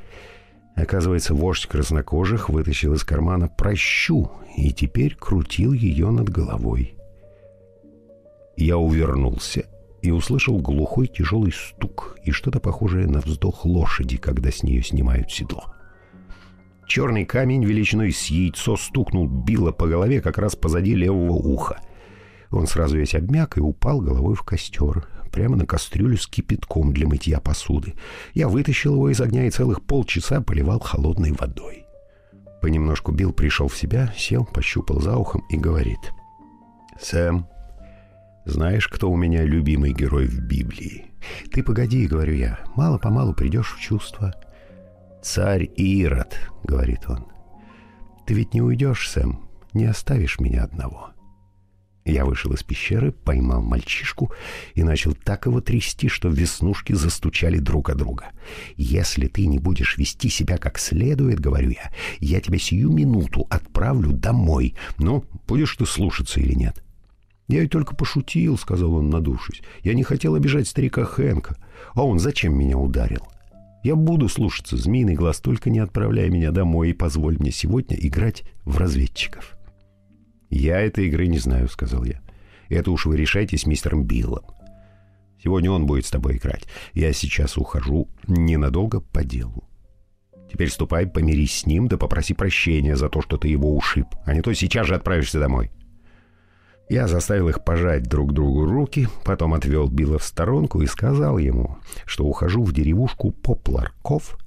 Оказывается, 0.75 1.33
вождь 1.33 1.65
краснокожих 1.67 2.49
вытащил 2.49 2.93
из 2.93 3.03
кармана 3.03 3.47
прощу 3.47 4.29
и 4.57 4.71
теперь 4.71 5.15
крутил 5.15 5.71
ее 5.71 6.11
над 6.11 6.29
головой. 6.29 6.95
Я 8.57 8.77
увернулся 8.77 9.65
и 10.01 10.11
услышал 10.11 10.59
глухой 10.59 11.07
тяжелый 11.07 11.53
стук 11.53 12.17
и 12.23 12.31
что-то 12.31 12.59
похожее 12.59 13.07
на 13.07 13.21
вздох 13.21 13.65
лошади, 13.65 14.17
когда 14.17 14.51
с 14.51 14.63
нее 14.63 14.83
снимают 14.83 15.31
седло. 15.31 15.73
Черный 16.87 17.25
камень 17.25 17.63
величиной 17.63 18.11
с 18.11 18.27
яйцо 18.27 18.77
стукнул 18.77 19.27
Билла 19.27 19.71
по 19.71 19.87
голове 19.87 20.21
как 20.21 20.37
раз 20.37 20.55
позади 20.55 20.95
левого 20.95 21.33
уха. 21.33 21.79
Он 22.51 22.67
сразу 22.67 22.97
весь 22.97 23.15
обмяк 23.15 23.57
и 23.57 23.61
упал 23.61 24.01
головой 24.01 24.35
в 24.35 24.43
костер, 24.43 25.07
прямо 25.31 25.55
на 25.55 25.65
кастрюлю 25.65 26.17
с 26.17 26.27
кипятком 26.27 26.93
для 26.93 27.07
мытья 27.07 27.39
посуды. 27.39 27.95
Я 28.33 28.47
вытащил 28.47 28.93
его 28.95 29.09
из 29.09 29.21
огня 29.21 29.45
и 29.45 29.51
целых 29.51 29.83
полчаса 29.83 30.41
поливал 30.41 30.79
холодной 30.79 31.33
водой. 31.33 31.85
Понемножку 32.61 33.11
Билл 33.11 33.33
пришел 33.33 33.67
в 33.67 33.77
себя, 33.77 34.13
сел, 34.17 34.45
пощупал 34.45 34.99
за 34.99 35.15
ухом 35.15 35.43
и 35.49 35.57
говорит. 35.57 35.99
«Сэм, 36.99 37.47
знаешь, 38.45 38.87
кто 38.87 39.11
у 39.11 39.15
меня 39.15 39.43
любимый 39.43 39.93
герой 39.93 40.25
в 40.25 40.39
Библии? 40.39 41.11
Ты 41.51 41.61
погоди,— 41.61 42.07
говорю 42.07 42.33
я,— 42.33 42.59
мало-помалу 42.75 43.33
придешь 43.33 43.75
в 43.75 43.79
чувство». 43.79 44.33
«Царь 45.21 45.69
Ирод»,— 45.75 46.35
говорит 46.63 47.01
он. 47.07 47.27
«Ты 48.25 48.33
ведь 48.33 48.53
не 48.53 48.61
уйдешь, 48.61 49.09
Сэм, 49.09 49.47
не 49.73 49.85
оставишь 49.85 50.39
меня 50.39 50.63
одного». 50.63 51.11
Я 52.07 52.23
вышел 52.23 52.53
из 52.53 52.63
пещеры, 52.63 53.11
поймал 53.11 53.61
мальчишку 53.61 54.31
и 54.75 54.83
начал 54.83 55.13
так 55.13 55.45
его 55.45 55.59
трясти, 55.59 56.07
что 56.07 56.29
веснушки 56.29 56.93
застучали 56.93 57.59
друг 57.59 57.89
о 57.89 57.95
друга. 57.95 58.27
«Если 58.77 59.27
ты 59.27 59.45
не 59.45 59.59
будешь 59.59 59.97
вести 59.97 60.29
себя 60.29 60.57
как 60.57 60.79
следует,— 60.79 61.39
говорю 61.41 61.71
я,— 61.71 61.91
я 62.19 62.39
тебя 62.39 62.59
сию 62.59 62.91
минуту 62.91 63.45
отправлю 63.49 64.13
домой. 64.13 64.75
Ну, 64.97 65.25
будешь 65.47 65.75
ты 65.75 65.85
слушаться 65.85 66.39
или 66.39 66.53
нет?» 66.53 66.81
«Я 67.49 67.63
и 67.63 67.67
только 67.67 67.93
пошутил»,— 67.93 68.57
сказал 68.57 68.93
он, 68.93 69.09
надувшись. 69.09 69.61
«Я 69.83 69.93
не 69.93 70.03
хотел 70.03 70.35
обижать 70.35 70.69
старика 70.69 71.03
Хэнка. 71.03 71.57
А 71.93 72.05
он 72.05 72.19
зачем 72.19 72.57
меня 72.57 72.77
ударил?» 72.77 73.27
«Я 73.83 73.97
буду 73.97 74.29
слушаться, 74.29 74.77
змеиный 74.77 75.15
глаз, 75.15 75.41
только 75.41 75.69
не 75.69 75.79
отправляй 75.79 76.29
меня 76.29 76.51
домой 76.51 76.91
и 76.91 76.93
позволь 76.93 77.37
мне 77.37 77.51
сегодня 77.51 77.97
играть 77.97 78.43
в 78.63 78.77
разведчиков». 78.77 79.56
«Я 80.49 80.79
этой 80.79 81.07
игры 81.07 81.27
не 81.27 81.39
знаю»,— 81.39 81.67
сказал 81.69 82.03
я. 82.03 82.21
«Это 82.69 82.91
уж 82.91 83.05
вы 83.05 83.17
решайте 83.17 83.57
с 83.57 83.65
мистером 83.65 84.03
Биллом. 84.03 84.45
Сегодня 85.43 85.71
он 85.71 85.85
будет 85.85 86.05
с 86.05 86.11
тобой 86.11 86.37
играть. 86.37 86.65
Я 86.93 87.13
сейчас 87.13 87.57
ухожу 87.57 88.09
ненадолго 88.27 89.01
по 89.01 89.23
делу. 89.23 89.63
Теперь 90.51 90.69
ступай, 90.69 91.05
помирись 91.05 91.59
с 91.59 91.65
ним, 91.65 91.87
да 91.87 91.97
попроси 91.97 92.33
прощения 92.33 92.95
за 92.95 93.09
то, 93.09 93.21
что 93.21 93.37
ты 93.37 93.49
его 93.49 93.75
ушиб, 93.75 94.07
а 94.25 94.33
не 94.33 94.41
то 94.41 94.53
сейчас 94.53 94.87
же 94.87 94.95
отправишься 94.95 95.39
домой». 95.39 95.71
Я 96.89 97.07
заставил 97.07 97.49
их 97.49 97.65
пожать 97.65 98.03
друг 98.03 98.31
другу 98.31 98.65
руки, 98.65 99.09
потом 99.25 99.53
отвел 99.53 99.89
Билла 99.89 100.19
в 100.19 100.23
сторонку 100.23 100.81
и 100.81 100.87
сказал 100.87 101.37
ему, 101.37 101.77
что 102.05 102.23
ухожу 102.23 102.63
в 102.63 102.71
деревушку 102.71 103.31
Попларков 103.31 104.37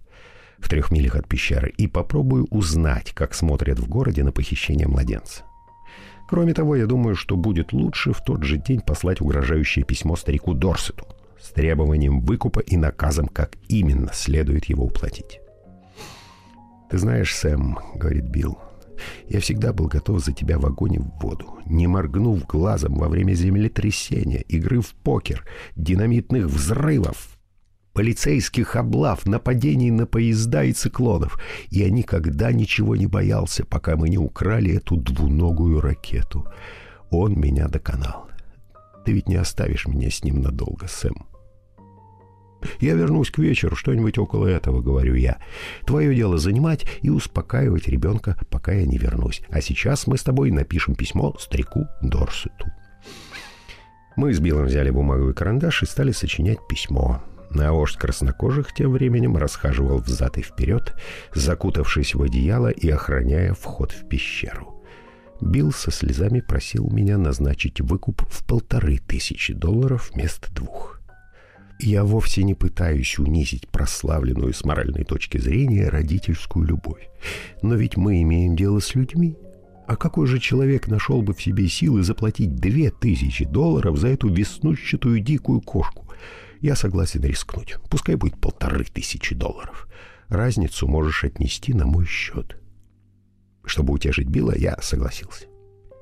в 0.59 0.69
трех 0.71 0.91
милях 0.91 1.17
от 1.17 1.29
пещеры 1.29 1.69
и 1.69 1.87
попробую 1.87 2.47
узнать, 2.51 3.13
как 3.13 3.35
смотрят 3.35 3.79
в 3.79 3.89
городе 3.89 4.25
на 4.25 4.33
похищение 4.33 4.89
младенца. 4.89 5.43
Кроме 6.31 6.55
того, 6.55 6.77
я 6.77 6.87
думаю, 6.87 7.17
что 7.17 7.37
будет 7.37 7.73
лучше 7.73 8.13
в 8.13 8.23
тот 8.23 8.45
же 8.45 8.57
день 8.57 8.81
послать 8.81 9.21
угрожающее 9.21 9.85
письмо 9.85 10.15
старику 10.15 10.55
Дорсету 10.55 11.05
с 11.41 11.51
требованием 11.51 12.21
выкупа 12.21 12.61
и 12.61 12.77
наказом, 12.77 13.27
как 13.27 13.57
именно 13.67 14.13
следует 14.13 14.67
его 14.67 14.85
уплатить. 14.85 15.41
«Ты 16.89 16.99
знаешь, 16.99 17.35
Сэм,— 17.35 17.79
говорит 17.97 18.27
Билл,— 18.27 18.61
я 19.29 19.41
всегда 19.41 19.73
был 19.73 19.89
готов 19.89 20.25
за 20.25 20.33
тебя 20.33 20.61
в 20.61 20.67
огонь 20.67 20.95
и 20.95 20.99
в 20.99 21.11
воду, 21.21 21.59
не 21.67 21.89
моргнув 21.89 22.47
глазом 22.47 22.95
во 22.95 23.09
время 23.09 23.33
землетрясения, 23.33 24.43
игры 24.43 24.81
в 24.81 24.95
покер, 24.95 25.45
динамитных 25.75 26.47
взрывов, 26.47 27.40
полицейских 27.93 28.77
облав, 28.77 29.27
нападений 29.27 29.91
на 29.91 30.07
поезда 30.07 30.65
и 30.65 30.73
циклонов. 30.73 31.41
Я 31.71 31.91
никогда 31.91 32.53
ничего 32.53 32.97
не 32.97 33.07
боялся, 33.07 33.65
пока 33.65 33.97
мы 33.97 34.09
не 34.09 34.19
украли 34.19 34.77
эту 34.77 34.97
двуногую 34.97 35.81
ракету. 35.81 36.47
Он 37.11 37.39
меня 37.39 37.69
доконал. 37.69 38.29
Ты 39.05 39.13
ведь 39.13 39.29
не 39.29 39.37
оставишь 39.37 39.87
меня 39.87 40.11
с 40.11 40.23
ним 40.23 40.41
надолго, 40.41 40.87
Сэм. 40.87 41.27
Я 42.79 42.95
вернусь 42.95 43.31
к 43.31 43.39
вечеру, 43.39 43.75
что-нибудь 43.75 44.19
около 44.19 44.47
этого, 44.47 44.83
говорю 44.83 45.15
я. 45.15 45.39
Твое 45.87 46.15
дело 46.15 46.39
занимать 46.39 46.87
и 47.01 47.09
успокаивать 47.09 47.89
ребенка, 47.89 48.37
пока 48.51 48.73
я 48.73 48.87
не 48.87 48.99
вернусь. 48.99 49.43
А 49.49 49.61
сейчас 49.61 50.07
мы 50.07 50.19
с 50.19 50.23
тобой 50.23 50.51
напишем 50.51 50.95
письмо 50.95 51.35
старику 51.39 51.87
Дорсету. 52.03 52.67
Мы 54.17 54.35
с 54.35 54.41
Биллом 54.41 54.67
взяли 54.67 54.91
бумагу 54.91 55.31
и 55.31 55.33
карандаш 55.33 55.83
и 55.83 55.87
стали 55.87 56.13
сочинять 56.13 56.59
письмо. 56.69 57.23
А 57.55 57.73
вождь 57.73 57.97
краснокожих 57.97 58.73
тем 58.75 58.93
временем 58.93 59.37
расхаживал 59.37 59.99
взад 59.99 60.39
и 60.39 60.43
вперед, 60.43 60.95
закутавшись 61.35 62.15
в 62.15 62.23
одеяло 62.23 62.69
и 62.69 62.89
охраняя 62.89 63.55
вход 63.55 63.93
в 63.93 64.09
пещеру. 64.09 64.83
Билл 65.41 65.73
со 65.73 65.91
слезами 65.91 66.41
просил 66.41 66.89
меня 66.91 67.17
назначить 67.17 67.81
выкуп 67.81 68.23
в 68.29 68.47
полторы 68.47 68.99
тысячи 68.99 69.55
долларов 69.55 70.11
вместо 70.13 70.53
двух. 70.53 71.01
Я 71.83 72.05
вовсе 72.05 72.43
не 72.43 72.55
пытаюсь 72.55 73.19
унизить 73.19 73.67
прославленную 73.69 74.53
с 74.53 74.65
моральной 74.65 75.05
точки 75.05 75.39
зрения 75.39 75.89
родительскую 75.89 76.67
любовь. 76.67 77.09
Но 77.63 77.75
ведь 77.75 77.97
мы 77.97 78.21
имеем 78.21 78.55
дело 78.55 78.81
с 78.81 78.95
людьми. 78.95 79.39
А 79.87 79.97
какой 79.97 80.27
же 80.27 80.39
человек 80.39 80.89
нашел 80.89 81.23
бы 81.23 81.33
в 81.33 81.43
себе 81.43 81.69
силы 81.69 82.03
заплатить 82.03 82.55
две 82.55 82.91
тысячи 82.91 83.47
долларов 83.47 83.99
за 83.99 84.09
эту 84.09 84.29
веснущатую 84.29 85.21
дикую 85.21 85.63
кошку? 85.63 86.07
Я 86.61 86.77
согласен 86.77 87.23
рискнуть. 87.23 87.77
Пускай 87.89 88.17
будет 88.17 88.39
полторы 88.39 88.85
тысячи 88.85 89.35
долларов. 89.35 89.89
Разницу 90.29 90.87
можешь 90.87 91.25
отнести 91.25 91.73
на 91.73 91.87
мой 91.87 92.05
счет. 92.07 92.57
Чтобы 93.65 93.95
утешить 93.95 94.29
Билла, 94.29 94.55
я 94.57 94.77
согласился. 94.81 95.47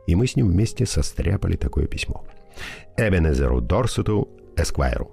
И 0.06 0.14
мы 0.14 0.26
с 0.26 0.36
ним 0.36 0.48
вместе 0.48 0.84
состряпали 0.86 1.56
такое 1.56 1.86
письмо. 1.86 2.26
Эбенезеру 2.96 3.60
Дорсету, 3.60 4.28
Эсквайру. 4.56 5.12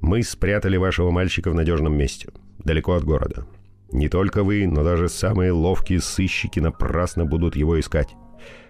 Мы 0.00 0.22
спрятали 0.22 0.76
вашего 0.76 1.10
мальчика 1.10 1.50
в 1.50 1.54
надежном 1.54 1.96
месте, 1.96 2.28
далеко 2.58 2.92
от 2.92 3.04
города. 3.04 3.46
Не 3.90 4.08
только 4.08 4.44
вы, 4.44 4.66
но 4.66 4.84
даже 4.84 5.08
самые 5.08 5.52
ловкие 5.52 6.00
сыщики 6.00 6.60
напрасно 6.60 7.24
будут 7.24 7.56
его 7.56 7.80
искать. 7.80 8.14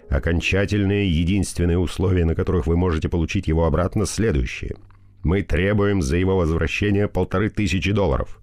Окончательные, 0.09 1.11
единственные 1.11 1.77
условия, 1.77 2.25
на 2.25 2.33
которых 2.33 2.65
вы 2.65 2.77
можете 2.77 3.09
получить 3.09 3.47
его 3.47 3.65
обратно, 3.65 4.05
следующие. 4.05 4.77
Мы 5.23 5.43
требуем 5.43 6.01
за 6.01 6.17
его 6.17 6.37
возвращение 6.37 7.07
полторы 7.07 7.49
тысячи 7.49 7.91
долларов. 7.91 8.39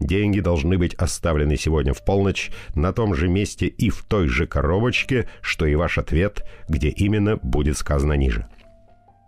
Деньги 0.00 0.40
должны 0.40 0.76
быть 0.76 0.94
оставлены 0.94 1.56
сегодня 1.56 1.94
в 1.94 2.04
полночь 2.04 2.50
на 2.74 2.92
том 2.92 3.14
же 3.14 3.28
месте 3.28 3.66
и 3.66 3.88
в 3.88 4.02
той 4.04 4.28
же 4.28 4.46
коробочке, 4.46 5.28
что 5.40 5.64
и 5.64 5.74
ваш 5.74 5.98
ответ, 5.98 6.44
где 6.68 6.88
именно 6.88 7.36
будет 7.36 7.78
сказано 7.78 8.12
ниже. 8.12 8.46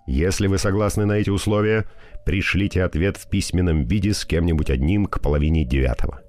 Если 0.06 0.46
вы 0.46 0.58
согласны 0.58 1.06
на 1.06 1.12
эти 1.12 1.30
условия, 1.30 1.84
пришлите 2.24 2.82
ответ 2.82 3.16
в 3.16 3.28
письменном 3.28 3.84
виде 3.84 4.12
с 4.12 4.24
кем-нибудь 4.24 4.70
одним 4.70 5.06
к 5.06 5.20
половине 5.20 5.64
девятого. 5.64 6.20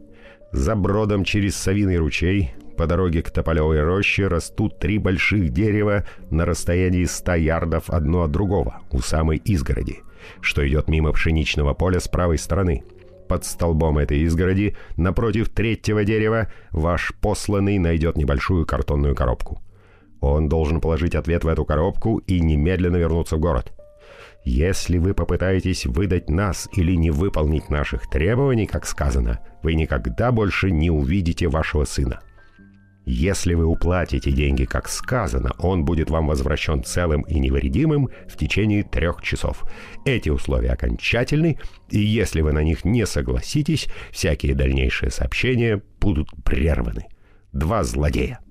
За 0.52 0.76
бродом 0.76 1.24
через 1.24 1.56
Савиный 1.56 1.98
ручей 1.98 2.52
по 2.78 2.88
дороге 2.88 3.22
к 3.22 3.30
Тополевой 3.30 3.82
роще 3.82 4.28
растут 4.28 4.80
три 4.80 4.98
больших 4.98 5.50
дерева 5.50 6.06
на 6.30 6.46
расстоянии 6.46 7.04
ста 7.04 7.36
ярдов 7.36 7.90
одно 7.90 8.24
от 8.24 8.32
другого, 8.32 8.82
у 8.92 9.00
самой 9.00 9.38
изгороди, 9.38 10.00
что 10.42 10.68
идет 10.68 10.88
мимо 10.88 11.12
пшеничного 11.12 11.74
поля 11.74 12.00
с 12.00 12.08
правой 12.08 12.38
стороны– 12.38 12.84
под 13.30 13.46
столбом 13.46 14.00
этой 14.00 14.22
изгороди, 14.22 14.76
напротив 14.98 15.50
третьего 15.50 16.04
дерева, 16.04 16.52
ваш 16.72 17.14
посланный 17.22 17.78
найдет 17.78 18.18
небольшую 18.18 18.66
картонную 18.66 19.16
коробку. 19.16 19.62
Он 20.20 20.50
должен 20.50 20.82
положить 20.82 21.16
ответ 21.16 21.46
в 21.46 21.48
эту 21.48 21.64
коробку 21.64 22.18
и 22.18 22.42
немедленно 22.42 22.98
вернуться 22.98 23.38
в 23.38 23.40
город. 23.40 23.72
Если 24.44 24.98
вы 24.98 25.14
попытаетесь 25.14 25.86
выдать 25.86 26.30
нас 26.30 26.68
или 26.74 26.96
не 26.96 27.12
выполнить 27.12 27.70
наших 27.70 28.10
требований, 28.10 28.66
как 28.66 28.86
сказано, 28.86 29.40
вы 29.62 29.76
никогда 29.76 30.32
больше 30.32 30.72
не 30.72 30.90
увидите 30.90 31.48
вашего 31.48 31.86
сына. 31.86 32.22
Если 33.12 33.56
вы 33.56 33.66
уплатите 33.66 34.32
деньги, 34.32 34.66
как 34.66 34.88
сказано, 34.88 35.56
он 35.58 35.84
будет 35.84 36.12
вам 36.12 36.28
возвращен 36.28 36.84
целым 36.84 37.24
и 37.24 37.40
невредимым 37.40 38.10
в 38.28 38.38
течение 38.38 38.84
трех 38.84 39.24
часов. 39.24 39.64
Эти 40.06 40.30
условия 40.30 40.74
окончательны, 40.74 41.58
и 41.90 41.98
если 41.98 42.42
вы 42.42 42.54
на 42.54 42.62
них 42.62 42.86
не 42.86 43.08
согласитесь, 43.08 43.88
всякие 44.12 44.54
дальнейшие 44.54 45.10
сообщения 45.10 45.82
будут 46.00 46.30
прерваны. 46.44 47.08
Два 47.52 47.84
злодея. 47.84 48.42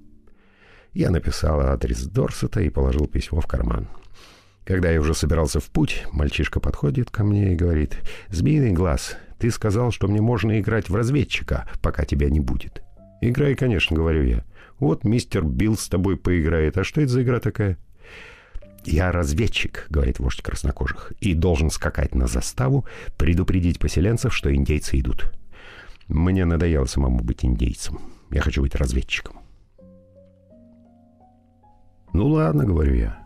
Я 0.93 1.11
написал 1.11 1.61
адрес 1.61 2.03
Дорсета 2.07 2.61
и 2.61 2.69
положил 2.69 3.07
письмо 3.07 3.41
в 3.41 3.47
карман. 3.47 3.87
Когда 4.65 4.91
я 4.91 5.01
уже 5.01 5.15
собирался 5.15 5.61
в 5.61 5.71
путь, 5.71 6.03
мальчишка 6.11 6.59
подходит 6.59 7.13
ко 7.13 7.23
мне 7.23 7.53
и 7.53 7.57
говорит, 7.57 7.97
«Змеиный 8.29 8.73
глаз, 8.73 9.19
ты 9.39 9.53
сказал, 9.53 9.93
что 9.93 10.09
мне 10.09 10.21
можно 10.21 10.59
играть 10.59 10.89
в 10.89 10.97
разведчика, 10.97 11.71
пока 11.81 12.05
тебя 12.05 12.29
не 12.29 12.41
будет». 12.41 12.83
«Играй, 13.21 13.55
конечно»,— 13.55 13.97
говорю 13.97 14.25
я. 14.25 14.45
«Вот 14.79 15.05
мистер 15.05 15.45
Билл 15.45 15.77
с 15.77 15.89
тобой 15.89 16.17
поиграет. 16.17 16.79
А 16.79 16.85
что 16.85 17.01
это 17.01 17.11
за 17.11 17.23
игра 17.23 17.41
такая?» 17.41 17.79
«Я 18.85 19.13
разведчик»,— 19.13 19.87
говорит 19.91 20.19
вождь 20.19 20.41
краснокожих, 20.41 21.13
«и 21.21 21.35
должен 21.35 21.71
скакать 21.71 22.15
на 22.15 22.27
заставу, 22.27 22.87
предупредить 23.17 23.79
поселенцев, 23.79 24.35
что 24.35 24.55
индейцы 24.55 24.99
идут. 25.01 25.33
Мне 26.07 26.45
надоело 26.45 26.87
самому 26.87 27.21
быть 27.21 27.45
индейцем. 27.45 27.99
Я 28.31 28.41
хочу 28.41 28.63
быть 28.63 28.77
разведчиком». 28.77 29.41
«Ну 32.13 32.29
ладно»,— 32.29 32.65
говорю 32.67 32.95
я. 32.95 33.19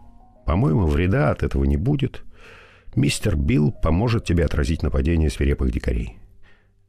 «По-моему, 0.46 0.86
вреда 0.86 1.30
от 1.30 1.42
этого 1.42 1.64
не 1.64 1.76
будет. 1.76 2.24
Мистер 2.94 3.36
Билл 3.36 3.72
поможет 3.72 4.24
тебе 4.24 4.44
отразить 4.44 4.82
нападение 4.82 5.30
свирепых 5.30 5.70
дикарей. 5.70 6.18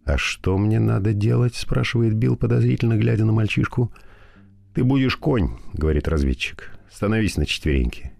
«А 0.06 0.18
что 0.18 0.58
мне 0.58 0.80
надо 0.80 1.14
делать?»— 1.14 1.56
спрашивает 1.56 2.14
Билл, 2.14 2.36
подозрительно 2.36 2.98
глядя 2.98 3.24
на 3.24 3.32
мальчишку. 3.32 3.94
«Ты 4.74 4.84
будешь 4.84 5.18
конь»,— 5.18 5.58
говорит 5.74 6.08
разведчик. 6.08 6.72
«Становись 6.92 7.38
на 7.38 7.46
четвереньки. 7.46 8.14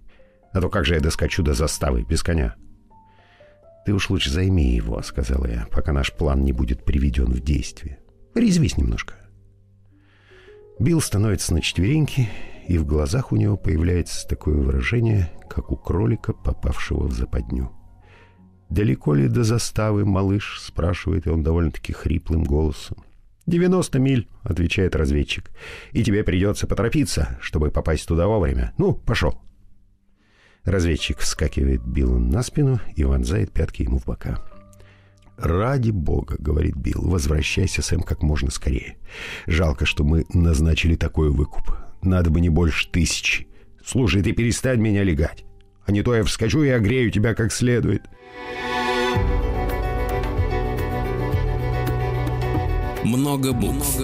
А 0.52 0.62
то 0.62 0.70
как 0.70 0.86
же 0.86 0.96
я 0.96 1.00
доскочу 1.00 1.42
до 1.44 1.54
заставы 1.54 2.04
без 2.04 2.22
коня?» 2.22 2.56
«Ты 3.86 3.94
уж 3.94 4.10
лучше 4.10 4.30
займи 4.30 4.76
его»,— 4.76 5.02
сказала 5.04 5.48
я, 5.48 5.68
«пока 5.72 5.92
наш 5.92 6.14
план 6.14 6.44
не 6.44 6.54
будет 6.54 6.86
приведен 6.86 7.26
в 7.26 7.40
действие. 7.40 8.00
Резвись 8.36 8.78
немножко». 8.78 9.16
Билл 10.80 11.02
становится 11.02 11.54
на 11.54 11.62
четвереньки, 11.62 12.30
и 12.68 12.78
в 12.78 12.86
глазах 12.86 13.32
у 13.32 13.36
него 13.36 13.58
появляется 13.58 14.28
такое 14.28 14.56
выражение, 14.56 15.32
как 15.50 15.72
у 15.72 15.76
кролика, 15.76 16.34
попавшего 16.34 17.08
в 17.08 17.14
западню. 17.14 17.72
«Далеко 18.70 19.14
ли 19.14 19.28
до 19.28 19.44
заставы, 19.44 20.06
малыш?»— 20.06 20.60
спрашивает 20.62 21.28
он 21.28 21.44
довольно-таки 21.44 21.94
хриплым 21.94 22.44
голосом. 22.44 23.04
«Девяносто 23.46 24.00
миль»,— 24.00 24.30
отвечает 24.44 24.96
разведчик. 24.96 25.52
«И 25.92 26.04
тебе 26.04 26.24
придется 26.24 26.66
поторопиться, 26.66 27.38
чтобы 27.42 27.72
попасть 27.72 28.08
туда 28.08 28.28
вовремя. 28.28 28.74
Ну, 28.78 28.94
пошел». 28.94 29.42
Разведчик 30.64 31.18
вскакивает 31.20 31.86
Биллу 31.86 32.20
на 32.20 32.42
спину 32.42 32.80
и 32.96 33.04
вонзает 33.04 33.52
пятки 33.52 33.82
ему 33.82 34.00
в 34.00 34.06
бока. 34.06 34.40
«Ради 35.38 35.92
бога»,— 35.92 36.38
говорит 36.40 36.76
Билл,— 36.76 37.02
«возвращайся, 37.10 37.82
Сэм, 37.82 38.02
как 38.02 38.22
можно 38.22 38.50
скорее. 38.50 38.98
Жалко, 39.46 39.86
что 39.86 40.06
мы 40.06 40.26
назначили 40.34 40.96
такой 40.96 41.30
выкуп. 41.32 41.76
Надо 42.02 42.30
бы 42.30 42.40
не 42.40 42.50
больше 42.50 42.90
тысячи. 42.90 43.48
Слушай, 43.84 44.22
ты 44.22 44.32
перестань 44.32 44.80
меня 44.80 45.04
легать, 45.04 45.44
а 45.86 45.92
не 45.92 46.02
то 46.02 46.16
я 46.16 46.24
вскочу 46.24 46.64
и 46.64 46.70
огрею 46.70 47.12
тебя 47.12 47.34
как 47.34 47.52
следует». 47.52 48.04
Много 53.06 53.52
букв. 53.52 54.00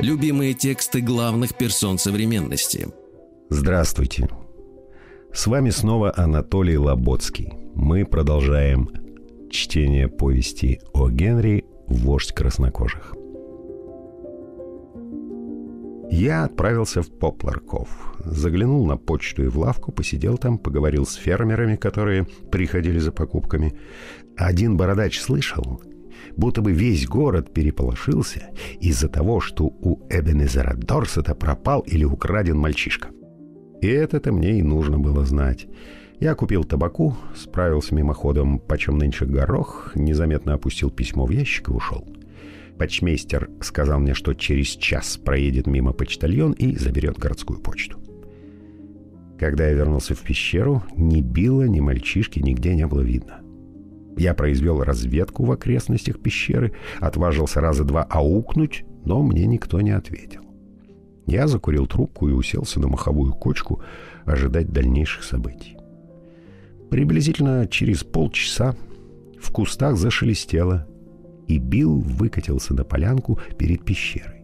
Любимые 0.00 0.52
тексты 0.52 1.00
главных 1.00 1.54
персон 1.54 1.96
современности. 1.96 2.88
Здравствуйте. 3.50 4.28
С 5.32 5.46
вами 5.46 5.70
снова 5.70 6.12
Анатолий 6.16 6.76
Лоботский. 6.76 7.52
Мы 7.76 8.04
продолжаем 8.04 8.90
чтение 9.48 10.08
повести 10.08 10.80
о 10.92 11.08
Генри 11.08 11.64
«Вождь 11.86 12.32
краснокожих». 12.32 13.14
Я 16.10 16.44
отправился 16.44 17.00
в 17.00 17.10
Попларков. 17.10 17.88
Заглянул 18.24 18.84
на 18.86 18.96
почту 18.96 19.44
и 19.44 19.48
в 19.48 19.56
лавку, 19.56 19.92
посидел 19.92 20.36
там, 20.36 20.58
поговорил 20.58 21.06
с 21.06 21.14
фермерами, 21.14 21.76
которые 21.76 22.26
приходили 22.50 22.98
за 22.98 23.12
покупками. 23.12 23.72
Один 24.36 24.76
бородач 24.76 25.18
слышал, 25.18 25.80
будто 26.36 26.62
бы 26.62 26.72
весь 26.72 27.06
город 27.06 27.52
переполошился 27.52 28.50
из-за 28.80 29.08
того, 29.08 29.40
что 29.40 29.64
у 29.64 30.06
Эбенезера 30.10 30.74
Дорсета 30.76 31.34
пропал 31.34 31.80
или 31.80 32.04
украден 32.04 32.58
мальчишка. 32.58 33.08
И 33.80 33.86
это-то 33.86 34.32
мне 34.32 34.58
и 34.58 34.62
нужно 34.62 34.98
было 34.98 35.24
знать. 35.24 35.66
Я 36.20 36.34
купил 36.34 36.64
табаку, 36.64 37.16
справился 37.34 37.94
мимоходом, 37.94 38.58
почем 38.58 38.98
нынче 38.98 39.24
горох, 39.24 39.92
незаметно 39.94 40.54
опустил 40.54 40.90
письмо 40.90 41.26
в 41.26 41.30
ящик 41.30 41.68
и 41.68 41.72
ушел.— 41.72 42.06
Почмейстер 42.78 43.50
сказал 43.60 44.00
мне, 44.00 44.14
что 44.14 44.34
через 44.34 44.68
час 44.68 45.16
проедет 45.16 45.68
мимо 45.68 45.92
почтальон 45.92 46.50
и 46.50 46.74
заберет 46.74 47.18
городскую 47.18 47.60
почту. 47.60 48.00
Когда 49.38 49.66
я 49.66 49.72
вернулся 49.72 50.16
в 50.16 50.20
пещеру, 50.20 50.82
ни 50.96 51.20
Билла, 51.20 51.64
ни 51.68 51.80
мальчишки 51.80 52.38
нигде 52.40 52.74
не 52.74 52.86
было 52.86 53.00
видно. 53.00 53.41
Я 54.16 54.34
произвел 54.34 54.82
разведку 54.82 55.44
в 55.44 55.52
окрестностях 55.52 56.20
пещеры, 56.20 56.72
отважился 57.00 57.60
раза 57.60 57.84
два 57.84 58.02
аукнуть, 58.02 58.84
но 59.04 59.22
мне 59.22 59.46
никто 59.46 59.80
не 59.80 59.90
ответил. 59.90 60.42
Я 61.26 61.46
закурил 61.46 61.86
трубку 61.86 62.28
и 62.28 62.32
уселся 62.32 62.80
на 62.80 62.88
маховую 62.88 63.32
кочку 63.32 63.82
ожидать 64.24 64.70
дальнейших 64.70 65.22
событий. 65.24 65.76
Приблизительно 66.90 67.66
через 67.66 68.04
полчаса 68.04 68.76
в 69.40 69.50
кустах 69.50 69.96
зашелестело, 69.96 70.86
и 71.48 71.58
Билл 71.58 72.00
выкатился 72.00 72.74
на 72.74 72.84
полянку 72.84 73.38
перед 73.56 73.84
пещерой. 73.84 74.42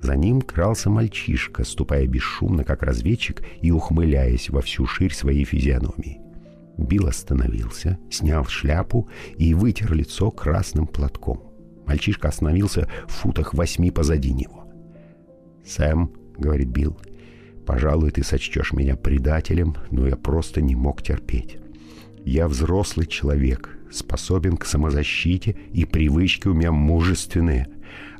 За 0.00 0.16
ним 0.16 0.40
крался 0.40 0.90
мальчишка, 0.90 1.64
ступая 1.64 2.06
бесшумно, 2.06 2.64
как 2.64 2.82
разведчик, 2.82 3.42
и 3.60 3.70
ухмыляясь 3.70 4.48
во 4.48 4.60
всю 4.60 4.86
ширь 4.86 5.12
своей 5.12 5.44
физиономии. 5.44 6.20
Билл 6.78 7.08
остановился, 7.08 7.98
снял 8.08 8.44
шляпу 8.44 9.08
и 9.36 9.52
вытер 9.52 9.92
лицо 9.92 10.30
красным 10.30 10.86
платком. 10.86 11.42
Мальчишка 11.86 12.28
остановился 12.28 12.88
в 13.06 13.12
футах 13.12 13.52
восьми 13.52 13.90
позади 13.90 14.32
него. 14.32 14.64
«Сэм»,— 15.66 16.12
говорит 16.38 16.68
Билл,— 16.68 16.96
«пожалуй, 17.66 18.10
ты 18.12 18.22
сочтешь 18.22 18.72
меня 18.72 18.96
предателем, 18.96 19.74
но 19.90 20.06
я 20.06 20.16
просто 20.16 20.62
не 20.62 20.76
мог 20.76 21.02
терпеть. 21.02 21.58
Я 22.24 22.46
взрослый 22.46 23.06
человек, 23.06 23.76
способен 23.90 24.56
к 24.56 24.64
самозащите, 24.64 25.56
и 25.72 25.84
привычки 25.84 26.46
у 26.46 26.54
меня 26.54 26.72
мужественные. 26.72 27.68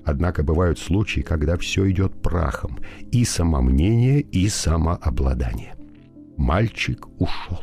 Однако 0.05 0.43
бывают 0.43 0.79
случаи, 0.79 1.21
когда 1.21 1.57
все 1.59 1.89
идет 1.91 2.21
прахом, 2.23 2.79
и 3.13 3.25
самомнение, 3.25 4.21
и 4.21 4.49
самообладание. 4.49 5.75
Мальчик 6.37 7.07
ушел. 7.21 7.61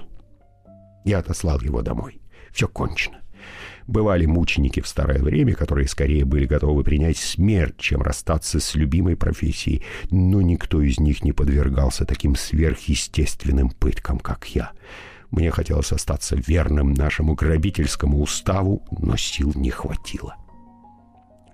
Я 1.05 1.19
отослал 1.19 1.61
его 1.61 1.81
домой. 1.81 2.19
Все 2.51 2.67
кончено. 2.67 3.21
Бывали 3.87 4.25
мученики 4.25 4.79
в 4.81 4.87
старое 4.87 5.21
время, 5.21 5.53
которые 5.53 5.87
скорее 5.87 6.25
были 6.25 6.45
готовы 6.45 6.83
принять 6.83 7.17
смерть, 7.17 7.77
чем 7.77 8.01
расстаться 8.01 8.59
с 8.59 8.73
любимой 8.73 9.15
профессией, 9.15 9.83
но 10.09 10.41
никто 10.41 10.81
из 10.81 10.99
них 10.99 11.23
не 11.23 11.31
подвергался 11.31 12.05
таким 12.05 12.35
сверхъестественным 12.35 13.69
пыткам, 13.69 14.17
как 14.17 14.47
я. 14.55 14.71
Мне 15.29 15.51
хотелось 15.51 15.91
остаться 15.91 16.35
верным 16.35 16.93
нашему 16.93 17.35
грабительскому 17.35 18.19
уставу, 18.19 18.83
но 18.89 19.15
сил 19.15 19.51
не 19.53 19.69
хватило. 19.69 20.35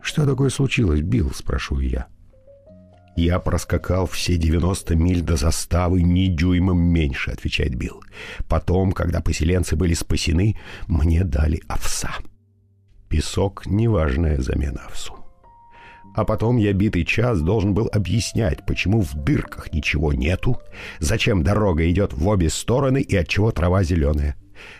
«Что 0.01 0.25
такое 0.25 0.49
случилось, 0.49 1.01
Билл?»— 1.01 1.31
спрашиваю 1.35 1.87
я. 1.87 2.07
«Я 3.15 3.39
проскакал 3.39 4.07
все 4.07 4.37
90 4.37 4.95
миль 4.95 5.21
до 5.21 5.35
заставы 5.35 6.01
ни 6.01 6.27
дюймом 6.27 6.79
меньше»,— 6.81 7.31
отвечает 7.31 7.75
Билл. 7.75 8.01
«Потом, 8.47 8.93
когда 8.93 9.21
поселенцы 9.21 9.75
были 9.75 9.93
спасены, 9.93 10.57
мне 10.87 11.23
дали 11.23 11.61
овса». 11.67 12.11
Песок— 13.09 13.65
неважная 13.65 14.39
замена 14.39 14.81
овсу. 14.87 15.21
А 16.13 16.25
потом 16.25 16.57
я 16.57 16.73
битый 16.73 17.05
час 17.05 17.41
должен 17.41 17.73
был 17.73 17.89
объяснять, 17.91 18.65
почему 18.65 19.01
в 19.01 19.13
дырках 19.13 19.73
ничего 19.73 20.13
нету, 20.13 20.59
зачем 20.99 21.43
дорога 21.43 21.89
идет 21.89 22.13
в 22.13 22.27
обе 22.27 22.49
стороны 22.49 23.01
и 23.01 23.15
отчего 23.15 23.51
трава 23.51 23.83
зеленая. 23.83 24.35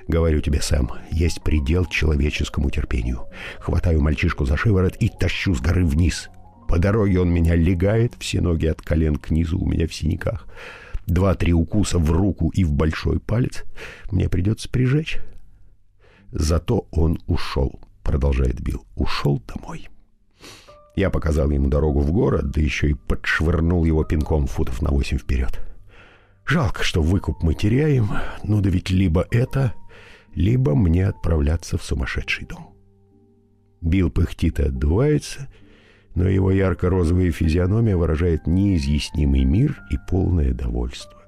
Говорю 0.08 0.42
тебе, 0.42 0.62
Сэм, 0.62 0.92
есть 1.12 1.42
предел 1.42 1.86
человеческому 1.86 2.70
терпению. 2.70 3.26
Хватаю 3.60 4.02
мальчишку 4.02 4.46
за 4.46 4.58
шиворот 4.58 4.96
и 5.00 5.10
тащу 5.10 5.56
с 5.56 5.62
горы 5.62 5.86
вниз. 5.86 6.30
По 6.72 6.80
дороге 6.80 7.20
он 7.20 7.30
меня 7.34 7.54
легает, 7.54 8.14
все 8.18 8.40
ноги 8.40 8.66
от 8.66 8.82
колен 8.82 9.18
к 9.18 9.30
низу 9.30 9.60
у 9.60 9.68
меня 9.68 9.90
в 9.90 9.94
синяках. 9.94 10.48
Два-три 11.06 11.52
укуса 11.52 12.00
в 12.00 12.10
руку 12.14 12.48
и 12.56 12.64
в 12.64 12.72
большой 12.72 13.20
палец 13.20 13.66
мне 14.10 14.30
придется 14.30 14.70
прижечь. 14.70 15.20
Зато 16.32 16.88
он 16.92 17.20
ушел, 17.28 17.82
продолжает 18.04 18.62
Билл, 18.62 18.86
ушел 18.96 19.44
домой. 19.54 19.90
Я 20.96 21.10
показал 21.10 21.50
ему 21.50 21.68
дорогу 21.68 22.00
в 22.00 22.14
город, 22.14 22.52
да 22.52 22.62
еще 22.62 22.92
и 22.92 22.94
подшвырнул 22.94 23.84
его 23.84 24.06
пинком 24.06 24.48
футов 24.48 24.82
на 24.82 24.92
восемь 24.92 25.18
вперед. 25.18 25.60
Жалко, 26.46 26.86
что 26.86 27.02
выкуп 27.02 27.44
мы 27.44 27.54
теряем, 27.54 28.12
ну 28.46 28.62
да 28.62 28.70
ведь 28.70 28.90
либо 28.90 29.28
это, 29.30 29.74
либо 30.34 30.74
мне 30.74 31.06
отправляться 31.06 31.78
в 31.78 31.84
сумасшедший 31.84 32.46
дом. 32.46 32.74
Билл 33.82 34.10
пыхтит 34.10 34.62
и 34.62 34.64
отдувается— 34.64 35.50
но 36.16 36.28
его 36.28 36.52
ярко-розовая 36.52 37.32
физиономия 37.32 37.96
выражает 37.96 38.48
неизъяснимый 38.48 39.44
мир 39.44 39.82
и 39.90 39.98
полное 40.10 40.54
довольство. 40.54 41.22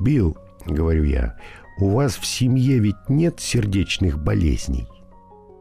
«Билл»,— 0.00 0.36
говорю 0.66 1.04
я,— 1.04 1.38
«у 1.78 1.90
вас 1.90 2.16
в 2.16 2.24
семье 2.24 2.78
ведь 2.78 3.08
нет 3.08 3.40
сердечных 3.40 4.22
болезней?» 4.22 4.86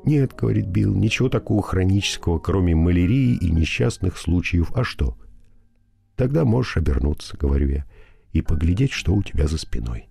«Нет»,— 0.04 0.34
говорит 0.38 0.68
Билл,— 0.68 0.94
«ничего 0.96 1.30
такого 1.30 1.62
хронического, 1.62 2.40
кроме 2.40 2.76
малярии 2.76 3.36
и 3.36 3.52
несчастных 3.52 4.18
случаев. 4.18 4.72
А 4.74 4.84
что?» 4.84 5.18
«Тогда 6.16 6.46
можешь 6.46 6.78
обернуться»,— 6.78 7.38
говорю 7.40 7.70
я,— 7.70 7.86
«и 8.34 8.42
поглядеть, 8.42 8.92
что 8.92 9.14
у 9.14 9.24
тебя 9.24 9.48
за 9.48 9.58
спиной». 9.58 10.08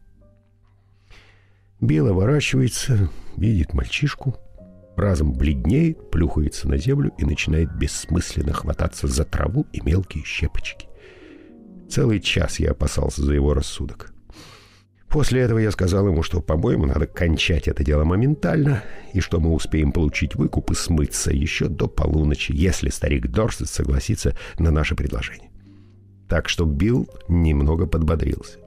Билл 1.81 2.09
оборачивается, 2.09 3.09
видит 3.37 3.73
мальчишку— 3.73 4.37
разом 4.96 5.33
бледнеет, 5.33 6.11
плюхается 6.11 6.68
на 6.68 6.76
землю 6.76 7.12
и 7.18 7.24
начинает 7.24 7.72
бессмысленно 7.76 8.53
хвататься 8.53 9.07
за 9.07 9.24
траву 9.24 9.66
и 9.72 9.81
мелкие 9.81 10.24
щепочки. 10.24 10.88
Целый 11.88 12.20
час 12.20 12.61
я 12.61 12.70
опасался 12.70 13.22
за 13.22 13.35
его 13.35 13.55
рассудок. 13.55 14.12
После 15.09 15.40
этого 15.40 15.59
я 15.59 15.72
сказал 15.72 16.07
ему, 16.07 16.22
что, 16.22 16.40
по-моему, 16.40 16.87
надо 16.87 17.09
кончать 17.09 17.66
это 17.66 17.83
дело 17.83 18.05
моментально, 18.05 18.85
и 19.12 19.18
что 19.18 19.40
мы 19.40 19.53
успеем 19.53 19.90
получить 19.90 20.37
выкуп 20.37 20.70
и 20.70 20.74
смыться 20.74 21.33
еще 21.33 21.66
до 21.66 21.88
полуночи, 21.88 22.53
если 22.53 22.90
старик 22.90 23.26
Дорсет 23.26 23.68
согласится 23.68 24.37
на 24.59 24.70
наше 24.70 24.94
предложение. 24.94 25.50
Так 26.29 26.48
что 26.48 26.64
Билл 26.64 27.09
немного 27.26 27.88
подбодрился. 27.88 28.61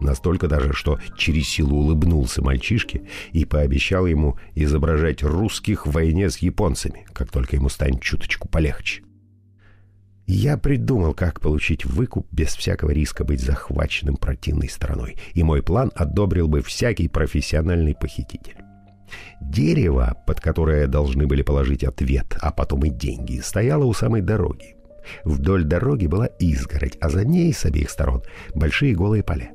Настолько 0.00 0.46
даже, 0.46 0.72
что 0.72 0.98
через 1.16 1.48
силу 1.48 1.78
улыбнулся 1.78 2.42
мальчишке 2.42 3.02
и 3.32 3.44
пообещал 3.44 4.06
ему 4.06 4.38
изображать 4.54 5.22
русских 5.22 5.86
в 5.86 5.92
войне 5.92 6.30
с 6.30 6.38
японцами, 6.38 7.06
как 7.12 7.30
только 7.30 7.56
ему 7.56 7.68
станет 7.68 8.00
чуточку 8.00 8.48
полегче. 8.48 9.02
Я 10.30 10.58
придумал, 10.58 11.14
как 11.14 11.40
получить 11.40 11.86
выкуп 11.86 12.26
без 12.30 12.54
всякого 12.54 12.90
риска 12.90 13.24
быть 13.24 13.40
захваченным 13.40 14.16
противной 14.16 14.68
стороной, 14.68 15.16
и 15.32 15.42
мой 15.42 15.62
план 15.62 15.90
одобрил 15.94 16.48
бы 16.48 16.60
всякий 16.60 17.08
профессиональный 17.08 17.94
похититель. 17.94 18.56
Дерево, 19.40 20.22
под 20.26 20.42
которое 20.42 20.86
должны 20.86 21.26
были 21.26 21.40
положить 21.40 21.82
ответ, 21.82 22.36
а 22.42 22.52
потом 22.52 22.84
и 22.84 22.90
деньги, 22.90 23.40
стояло 23.40 23.84
у 23.84 23.94
самой 23.94 24.20
дороги. 24.20 24.76
Вдоль 25.24 25.64
дороги 25.64 26.06
была 26.06 26.26
изгородь, 26.26 26.98
а 27.00 27.08
за 27.08 27.24
ней 27.24 27.54
с 27.54 27.64
обеих 27.64 27.88
сторон 27.88 28.22
большие 28.54 28.94
голые 28.94 29.22
поля. 29.22 29.52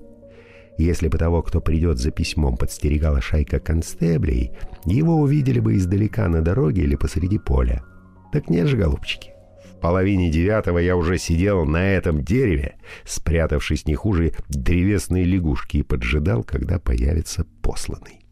Если 0.77 1.07
бы 1.07 1.17
того, 1.17 1.43
кто 1.43 1.61
придет 1.61 1.99
за 1.99 2.11
письмом, 2.11 2.57
подстерегала 2.57 3.21
шайка 3.21 3.59
констеблей, 3.59 4.51
его 4.85 5.17
увидели 5.17 5.59
бы 5.59 5.77
издалека 5.77 6.27
на 6.27 6.41
дороге 6.41 6.83
или 6.83 6.95
посреди 6.95 7.37
поля. 7.37 7.83
Так 8.31 8.49
нет 8.49 8.67
же, 8.67 8.77
голубчики. 8.77 9.31
В 9.71 9.79
половине 9.79 10.31
девятого 10.31 10.79
я 10.79 10.95
уже 10.95 11.17
сидел 11.17 11.65
на 11.65 11.91
этом 11.91 12.23
дереве, 12.23 12.75
спрятавшись 13.05 13.85
не 13.85 13.95
хуже 13.95 14.33
древесной 14.49 15.23
лягушки, 15.23 15.77
и 15.77 15.83
поджидал, 15.83 16.43
когда 16.43 16.79
появится 16.79 17.45
посланный. 17.61 18.23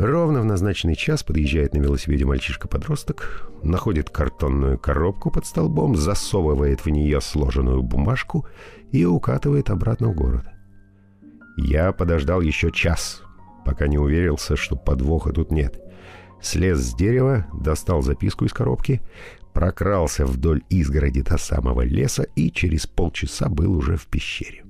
Ровно 0.00 0.40
в 0.40 0.46
назначенный 0.46 0.94
час 0.94 1.22
подъезжает 1.22 1.74
на 1.74 1.78
велосипеде 1.78 2.24
мальчишка-подросток, 2.24 3.50
находит 3.62 4.08
картонную 4.08 4.78
коробку 4.78 5.30
под 5.30 5.44
столбом, 5.44 5.94
засовывает 5.94 6.86
в 6.86 6.88
нее 6.88 7.20
сложенную 7.20 7.82
бумажку 7.82 8.46
и 8.92 9.04
укатывает 9.04 9.68
обратно 9.68 10.08
в 10.08 10.14
город. 10.14 10.49
Я 11.56 11.92
подождал 11.92 12.40
еще 12.40 12.70
час, 12.70 13.22
пока 13.64 13.86
не 13.86 13.98
уверился, 13.98 14.56
что 14.56 14.76
подвоха 14.76 15.32
тут 15.32 15.50
нет. 15.50 15.80
Слез 16.40 16.78
с 16.78 16.94
дерева, 16.94 17.46
достал 17.52 18.02
записку 18.02 18.44
из 18.46 18.52
коробки, 18.52 19.02
прокрался 19.52 20.24
вдоль 20.24 20.62
изгороди 20.70 21.22
до 21.22 21.36
самого 21.36 21.82
леса 21.82 22.24
и 22.34 22.50
через 22.50 22.86
полчаса 22.86 23.48
был 23.48 23.76
уже 23.76 23.96
в 23.96 24.06
пещере. 24.06 24.64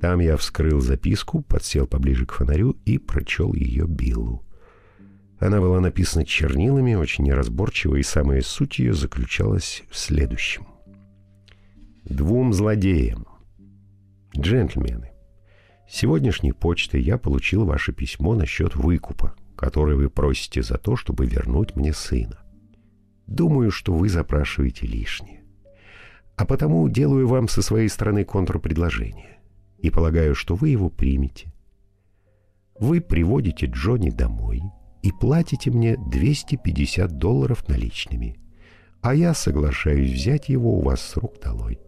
Там 0.00 0.20
я 0.20 0.36
вскрыл 0.36 0.80
записку, 0.80 1.42
подсел 1.42 1.86
поближе 1.86 2.26
к 2.26 2.32
фонарю 2.32 2.76
и 2.84 2.98
прочел 2.98 3.54
ее 3.54 3.86
Биллу. 3.86 4.44
Она 5.38 5.60
была 5.60 5.80
написана 5.80 6.24
чернилами, 6.24 6.94
очень 6.94 7.24
неразборчиво, 7.24 7.96
и 7.96 8.02
самая 8.02 8.42
суть 8.42 8.78
ее 8.78 8.92
заключалась 8.92 9.82
в 9.90 9.96
следующем. 9.96 10.66
«Двум 12.04 12.52
злодеям. 12.52 13.26
Джентльмены, 14.36 15.13
сегодняшней 15.88 16.52
почтой 16.52 17.02
я 17.02 17.18
получил 17.18 17.64
ваше 17.64 17.92
письмо 17.92 18.34
насчет 18.34 18.74
выкупа, 18.74 19.34
который 19.56 19.96
вы 19.96 20.10
просите 20.10 20.62
за 20.62 20.78
то, 20.78 20.96
чтобы 20.96 21.26
вернуть 21.26 21.76
мне 21.76 21.92
сына. 21.92 22.38
Думаю, 23.26 23.70
что 23.70 23.92
вы 23.94 24.08
запрашиваете 24.08 24.86
лишнее. 24.86 25.42
А 26.36 26.46
потому 26.46 26.88
делаю 26.88 27.28
вам 27.28 27.48
со 27.48 27.62
своей 27.62 27.88
стороны 27.88 28.24
контрпредложение 28.24 29.38
и 29.78 29.90
полагаю, 29.90 30.34
что 30.34 30.54
вы 30.54 30.70
его 30.70 30.90
примете. 30.90 31.52
Вы 32.78 33.00
приводите 33.00 33.66
Джонни 33.66 34.10
домой 34.10 34.62
и 35.02 35.12
платите 35.12 35.70
мне 35.70 35.96
250 35.96 37.18
долларов 37.18 37.68
наличными, 37.68 38.36
а 39.00 39.14
я 39.14 39.32
соглашаюсь 39.34 40.10
взять 40.10 40.48
его 40.48 40.78
у 40.78 40.80
вас 40.80 41.00
с 41.00 41.16
рук 41.16 41.38
долой. 41.40 41.78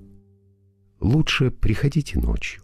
Лучше 1.00 1.50
приходите 1.50 2.20
ночью, 2.20 2.62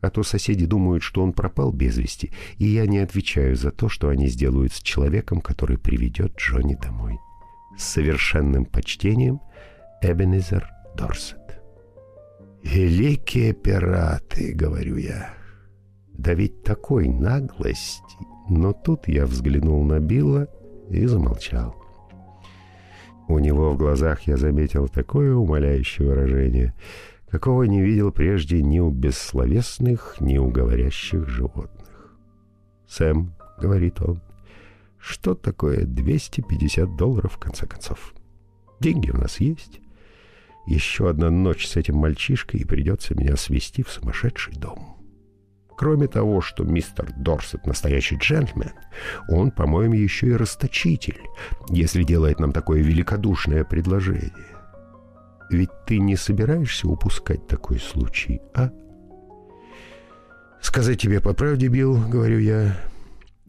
а 0.00 0.10
то 0.10 0.22
соседи 0.22 0.66
думают, 0.66 1.02
что 1.02 1.22
он 1.22 1.32
пропал 1.32 1.72
без 1.72 1.98
вести, 1.98 2.32
и 2.56 2.66
я 2.66 2.86
не 2.86 2.98
отвечаю 2.98 3.56
за 3.56 3.70
то, 3.70 3.88
что 3.88 4.08
они 4.08 4.28
сделают 4.28 4.72
с 4.72 4.80
человеком, 4.80 5.40
который 5.40 5.78
приведет 5.78 6.36
Джонни 6.36 6.74
домой. 6.74 7.18
С 7.76 7.84
совершенным 7.84 8.64
почтением 8.64 9.40
Эбенезер 10.02 10.68
Дорсет. 10.96 11.60
«Великие 12.62 13.52
пираты»,— 13.52 14.52
говорю 14.54 14.96
я. 14.96 15.38
Да 16.18 16.34
ведь 16.34 16.64
такой 16.64 17.08
наглости. 17.08 18.02
Но 18.48 18.72
тут 18.72 19.06
я 19.06 19.24
взглянул 19.24 19.84
на 19.84 20.00
Билла 20.00 20.48
и 20.90 21.06
замолчал. 21.06 21.76
У 23.28 23.38
него 23.38 23.70
в 23.72 23.76
глазах 23.76 24.22
я 24.22 24.36
заметил 24.36 24.88
такое 24.88 25.34
умоляющее 25.34 26.08
выражение, 26.08 26.74
какого 27.30 27.64
не 27.64 27.82
видел 27.82 28.10
прежде 28.10 28.62
ни 28.62 28.78
у 28.78 28.90
бессловесных, 28.90 30.16
ни 30.20 30.38
у 30.38 30.48
говорящих 30.48 31.28
животных. 31.28 32.16
«Сэм»,— 32.88 33.34
говорит 33.60 34.00
он,— 34.00 34.20
«что 34.98 35.34
такое 35.34 35.84
250 35.84 36.96
долларов 36.96 37.34
в 37.34 37.38
конце 37.38 37.66
концов? 37.66 38.14
Деньги 38.80 39.10
у 39.10 39.16
нас 39.16 39.40
есть. 39.40 39.80
Еще 40.66 41.08
одна 41.08 41.30
ночь 41.30 41.66
с 41.66 41.76
этим 41.76 41.96
мальчишкой, 41.96 42.60
и 42.60 42.64
придется 42.64 43.14
меня 43.14 43.36
свести 43.36 43.82
в 43.82 43.90
сумасшедший 43.90 44.54
дом». 44.54 44.96
Кроме 45.76 46.08
того, 46.08 46.40
что 46.40 46.64
мистер 46.64 47.12
Дорсет 47.16 47.64
настоящий 47.64 48.16
джентльмен, 48.16 48.72
он, 49.28 49.52
по-моему, 49.52 49.94
еще 49.94 50.26
и 50.26 50.32
расточитель, 50.32 51.20
если 51.68 52.02
делает 52.02 52.40
нам 52.40 52.50
такое 52.50 52.82
великодушное 52.82 53.62
предложение. 53.62 54.57
Ведь 55.50 55.70
ты 55.86 55.98
не 55.98 56.16
собираешься 56.16 56.88
упускать 56.88 57.46
такой 57.46 57.78
случай, 57.78 58.40
а? 58.54 58.70
Сказать 60.60 61.00
тебе 61.00 61.20
по 61.20 61.32
правде, 61.32 61.68
Билл, 61.68 61.96
говорю 61.96 62.38
я, 62.38 62.76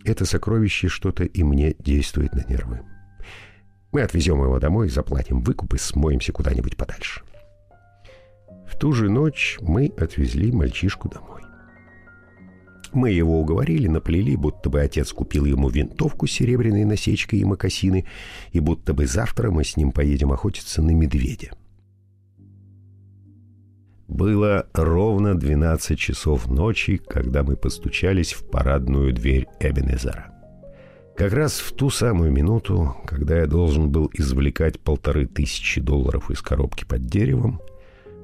это 0.05 0.25
сокровище 0.25 0.87
что-то 0.87 1.23
и 1.23 1.43
мне 1.43 1.75
действует 1.79 2.33
на 2.33 2.45
нервы. 2.47 2.81
Мы 3.91 4.01
отвезем 4.01 4.41
его 4.41 4.59
домой, 4.59 4.89
заплатим 4.89 5.41
выкуп 5.41 5.73
и 5.73 5.77
смоемся 5.77 6.31
куда-нибудь 6.31 6.77
подальше. 6.77 7.21
В 8.67 8.77
ту 8.77 8.93
же 8.93 9.09
ночь 9.09 9.57
мы 9.61 9.91
отвезли 9.97 10.51
мальчишку 10.51 11.09
домой. 11.09 11.41
Мы 12.93 13.11
его 13.11 13.39
уговорили, 13.39 13.87
наплели, 13.87 14.35
будто 14.35 14.69
бы 14.69 14.81
отец 14.81 15.11
купил 15.11 15.45
ему 15.45 15.69
винтовку 15.69 16.27
с 16.27 16.31
серебряной 16.31 16.85
насечкой 16.85 17.39
и 17.39 17.45
мокасины, 17.45 18.05
и 18.51 18.59
будто 18.59 18.93
бы 18.93 19.05
завтра 19.05 19.51
мы 19.51 19.63
с 19.63 19.75
ним 19.77 19.91
поедем 19.91 20.31
охотиться 20.31 20.81
на 20.81 20.91
медведя. 20.91 21.51
Было 24.09 24.65
ровно 24.73 25.35
12 25.35 25.97
часов 25.97 26.47
ночи, 26.47 26.97
когда 26.97 27.43
мы 27.43 27.55
постучались 27.55 28.33
в 28.33 28.49
парадную 28.49 29.13
дверь 29.13 29.45
Эбенезера. 29.59 30.33
Как 31.15 31.31
раз 31.31 31.59
в 31.59 31.73
ту 31.75 31.91
самую 31.91 32.31
минуту, 32.31 32.97
когда 33.05 33.37
я 33.37 33.45
должен 33.45 33.91
был 33.91 34.09
извлекать 34.15 34.79
полторы 34.79 35.27
тысячи 35.27 35.79
долларов 35.79 36.31
из 36.31 36.41
коробки 36.41 36.85
под 36.85 37.05
деревом, 37.05 37.61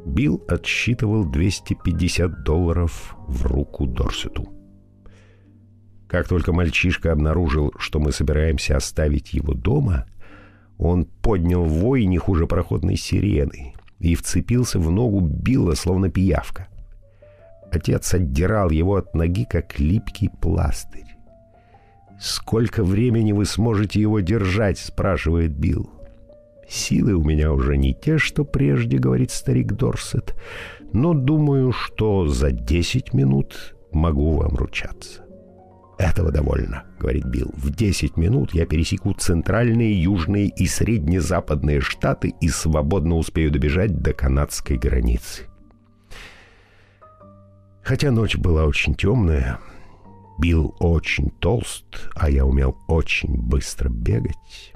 Билл 0.08 0.44
отсчитывал 0.48 1.24
250 1.24 2.42
долларов 2.44 3.16
в 3.28 3.46
руку 3.46 3.86
Дорсету. 3.86 4.50
Как 6.08 6.28
только 6.28 6.52
мальчишка 6.52 7.12
обнаружил, 7.12 7.72
что 7.78 8.00
мы 8.00 8.12
собираемся 8.12 8.76
оставить 8.76 9.36
его 9.36 9.54
дома, 9.54 10.08
он 10.80 11.06
поднял 11.06 11.64
вой 11.64 12.06
не 12.06 12.18
хуже 12.18 12.48
проходной 12.48 12.96
сирены 12.96 13.75
и 14.06 14.16
вцепился 14.16 14.80
в 14.80 14.92
ногу 14.92 15.20
Билла, 15.20 15.74
словно 15.74 16.10
пиявка. 16.10 16.68
Отец 17.72 18.14
отдирал 18.14 18.70
его 18.70 18.96
от 18.96 19.16
ноги, 19.16 19.46
как 19.46 19.80
липкий 19.80 20.30
пластырь. 20.30 21.16
«Сколько 22.20 22.84
времени 22.84 23.34
вы 23.34 23.46
сможете 23.46 24.00
его 24.00 24.20
держать?»— 24.22 24.78
спрашивает 24.80 25.58
Билл. 25.58 25.90
«Силы 26.70 27.14
у 27.14 27.24
меня 27.24 27.52
уже 27.52 27.78
не 27.78 27.94
те, 27.94 28.18
что 28.18 28.46
прежде»,— 28.46 28.98
говорит 29.00 29.32
старик 29.32 29.74
Дорсет, 29.74 30.36
«но 30.94 31.14
думаю, 31.14 31.72
что 31.72 32.28
за 32.28 32.52
десять 32.52 33.14
минут 33.14 33.76
могу 33.92 34.38
вам 34.38 34.56
ручаться». 34.56 35.25
«Этого 35.98 36.32
довольно»,— 36.32 36.84
говорит 37.00 37.26
Билл. 37.26 37.52
«В 37.56 37.70
10 37.70 38.18
минут 38.18 38.54
я 38.54 38.66
пересеку 38.66 39.14
центральные, 39.14 40.02
южные 40.02 40.48
и 40.48 40.68
средне-западные 40.68 41.80
штаты 41.80 42.34
и 42.42 42.50
свободно 42.50 43.16
успею 43.16 43.52
добежать 43.52 44.02
до 44.02 44.14
канадской 44.14 44.78
границы». 44.78 45.44
Хотя 47.82 48.12
ночь 48.12 48.36
была 48.36 48.66
очень 48.66 48.96
темная, 48.96 49.60
Билл 50.40 50.76
очень 50.80 51.30
толст, 51.40 52.10
а 52.16 52.30
я 52.30 52.46
умел 52.46 52.76
очень 52.88 53.38
быстро 53.38 53.90
бегать, 53.90 54.74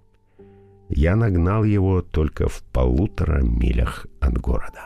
я 0.90 1.16
нагнал 1.16 1.64
его 1.64 2.02
только 2.02 2.48
в 2.48 2.64
полутора 2.72 3.42
милях 3.42 4.06
от 4.22 4.38
города. 4.40 4.86